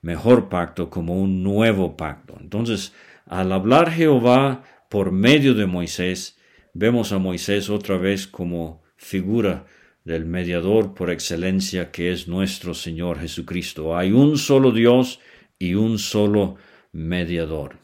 mejor 0.01 0.49
pacto 0.49 0.89
como 0.89 1.21
un 1.21 1.41
nuevo 1.41 1.95
pacto. 1.95 2.35
Entonces, 2.41 2.93
al 3.25 3.53
hablar 3.53 3.89
Jehová 3.89 4.63
por 4.89 5.13
medio 5.13 5.53
de 5.53 5.67
Moisés, 5.67 6.37
vemos 6.73 7.13
a 7.13 7.17
Moisés 7.17 7.69
otra 7.69 7.95
vez 7.95 8.27
como 8.27 8.81
figura 8.97 9.67
del 10.03 10.25
mediador 10.25 10.95
por 10.95 11.11
excelencia 11.11 11.91
que 11.91 12.11
es 12.11 12.27
nuestro 12.27 12.73
Señor 12.73 13.21
Jesucristo. 13.21 13.95
Hay 13.95 14.11
un 14.11 14.37
solo 14.37 14.73
Dios 14.73 15.21
y 15.61 15.75
un 15.75 15.99
solo 15.99 16.55
mediador. 16.91 17.77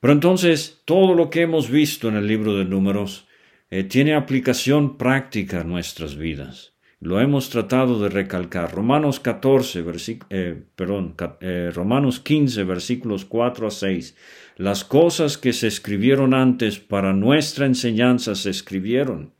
Pero 0.00 0.12
entonces, 0.12 0.82
todo 0.84 1.14
lo 1.14 1.30
que 1.30 1.42
hemos 1.42 1.70
visto 1.70 2.08
en 2.08 2.16
el 2.16 2.26
libro 2.26 2.56
de 2.56 2.64
números 2.64 3.26
eh, 3.70 3.84
tiene 3.84 4.14
aplicación 4.14 4.96
práctica 4.96 5.60
en 5.60 5.68
nuestras 5.68 6.16
vidas. 6.16 6.72
Lo 7.00 7.20
hemos 7.20 7.50
tratado 7.50 8.00
de 8.00 8.08
recalcar. 8.08 8.74
Romanos 8.74 9.20
14, 9.20 9.84
eh, 10.30 10.62
perdón, 10.74 11.14
eh, 11.40 11.70
Romanos 11.74 12.20
15, 12.20 12.64
versículos 12.64 13.26
4 13.26 13.66
a 13.66 13.70
6. 13.70 14.16
Las 14.56 14.84
cosas 14.84 15.36
que 15.36 15.52
se 15.52 15.66
escribieron 15.66 16.32
antes 16.32 16.78
para 16.78 17.12
nuestra 17.12 17.66
enseñanza 17.66 18.34
se 18.34 18.48
escribieron, 18.48 19.34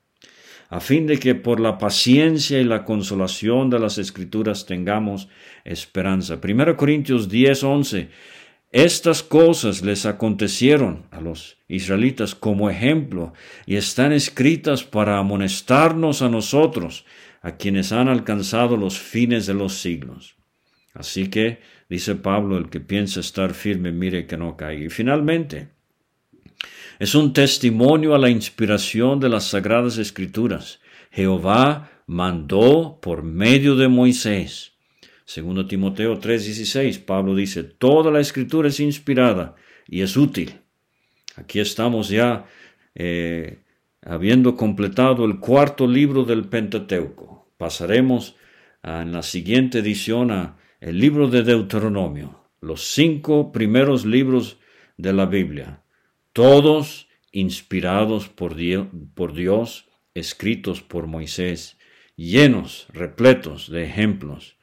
a 0.69 0.81
fin 0.81 1.07
de 1.07 1.19
que 1.19 1.35
por 1.35 1.61
la 1.61 1.79
paciencia 1.79 2.61
y 2.61 2.65
la 2.65 2.85
consolación 2.85 3.71
de 3.71 3.79
las 3.79 3.99
escrituras 3.99 4.67
tengamos 4.67 5.29
esperanza. 5.65 6.39
1 6.43 6.77
Corintios 6.77 7.29
10, 7.29 7.63
11. 7.63 8.09
Estas 8.73 9.23
cosas 9.23 9.83
les 9.83 10.07
acontecieron 10.07 11.07
a 11.11 11.21
los 11.21 11.57
israelitas 11.69 12.35
como 12.35 12.69
ejemplo 12.69 13.33
y 13.65 13.77
están 13.77 14.13
escritas 14.13 14.83
para 14.83 15.19
amonestarnos 15.19 16.21
a 16.21 16.29
nosotros, 16.29 17.07
a 17.43 17.57
quienes 17.57 17.93
han 17.93 18.09
alcanzado 18.09 18.77
los 18.77 18.99
fines 18.99 19.47
de 19.47 19.55
los 19.55 19.79
siglos. 19.79 20.37
Así 20.95 21.29
que, 21.29 21.61
dice 21.89 22.17
Pablo, 22.17 22.59
el 22.59 22.71
que 22.71 22.81
piensa 22.81 23.21
estar 23.21 23.55
firme, 23.55 23.93
mire 23.93 24.27
que 24.27 24.37
no 24.37 24.57
caiga. 24.57 24.87
Y 24.87 24.89
finalmente, 24.89 25.69
es 26.99 27.15
un 27.15 27.33
testimonio 27.33 28.15
a 28.15 28.19
la 28.19 28.31
inspiración 28.31 29.21
de 29.21 29.29
las 29.29 29.45
sagradas 29.49 29.99
escrituras. 29.99 30.81
Jehová 31.11 31.91
mandó 32.07 32.99
por 33.01 33.23
medio 33.23 33.77
de 33.77 33.89
Moisés. 33.89 34.73
Segundo 35.25 35.67
Timoteo 35.67 36.19
3:16, 36.19 36.99
Pablo 36.99 37.35
dice, 37.35 37.65
toda 37.65 38.11
la 38.11 38.21
escritura 38.21 38.69
es 38.69 38.81
inspirada 38.81 39.57
y 39.89 40.03
es 40.03 40.17
útil. 40.17 40.61
Aquí 41.37 41.61
estamos 41.61 42.09
ya 42.09 42.47
eh, 42.95 43.59
habiendo 44.03 44.57
completado 44.57 45.25
el 45.25 45.39
cuarto 45.39 45.87
libro 45.87 46.25
del 46.25 46.45
Pentateuco 46.49 47.37
pasaremos 47.57 48.37
en 48.83 49.13
la 49.13 49.23
siguiente 49.23 49.79
edición 49.79 50.31
a 50.31 50.57
el 50.81 50.99
libro 50.99 51.29
de 51.29 51.43
Deuteronomio, 51.43 52.45
los 52.61 52.83
cinco 52.83 53.51
primeros 53.51 54.05
libros 54.05 54.59
de 54.97 55.13
la 55.13 55.27
Biblia, 55.27 55.83
todos 56.37 57.09
inspirados 57.33 58.29
por 58.29 58.55
Dios, 58.57 59.89
escritos 60.13 60.83
por 60.83 61.07
Moisés, 61.07 61.79
llenos, 62.15 62.89
repletos 62.93 63.71
de 63.71 63.85
ejemplos, 63.85 64.59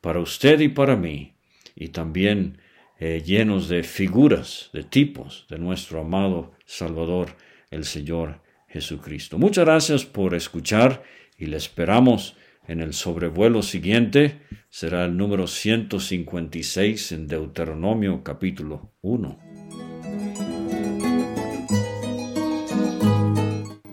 para 0.00 0.20
usted 0.20 0.60
y 0.60 0.68
para 0.68 0.96
mí, 0.96 1.34
y 1.76 1.88
también 1.88 2.62
eh, 2.98 3.22
llenos 3.22 3.68
de 3.68 3.82
figuras, 3.82 4.70
de 4.72 4.84
tipos 4.84 5.44
de 5.50 5.58
nuestro 5.58 6.00
amado 6.00 6.52
Salvador, 6.64 7.36
el 7.70 7.84
Señor 7.84 8.40
Jesucristo. 8.68 9.36
Muchas 9.36 9.66
gracias 9.66 10.06
por 10.06 10.34
escuchar 10.34 11.02
y 11.36 11.44
le 11.44 11.58
esperamos 11.58 12.38
en 12.66 12.80
el 12.80 12.94
sobrevuelo 12.94 13.60
siguiente. 13.60 14.40
Será 14.70 15.04
el 15.04 15.18
número 15.18 15.46
156 15.46 17.12
en 17.12 17.26
Deuteronomio 17.26 18.24
capítulo 18.24 18.94
1. 19.02 19.51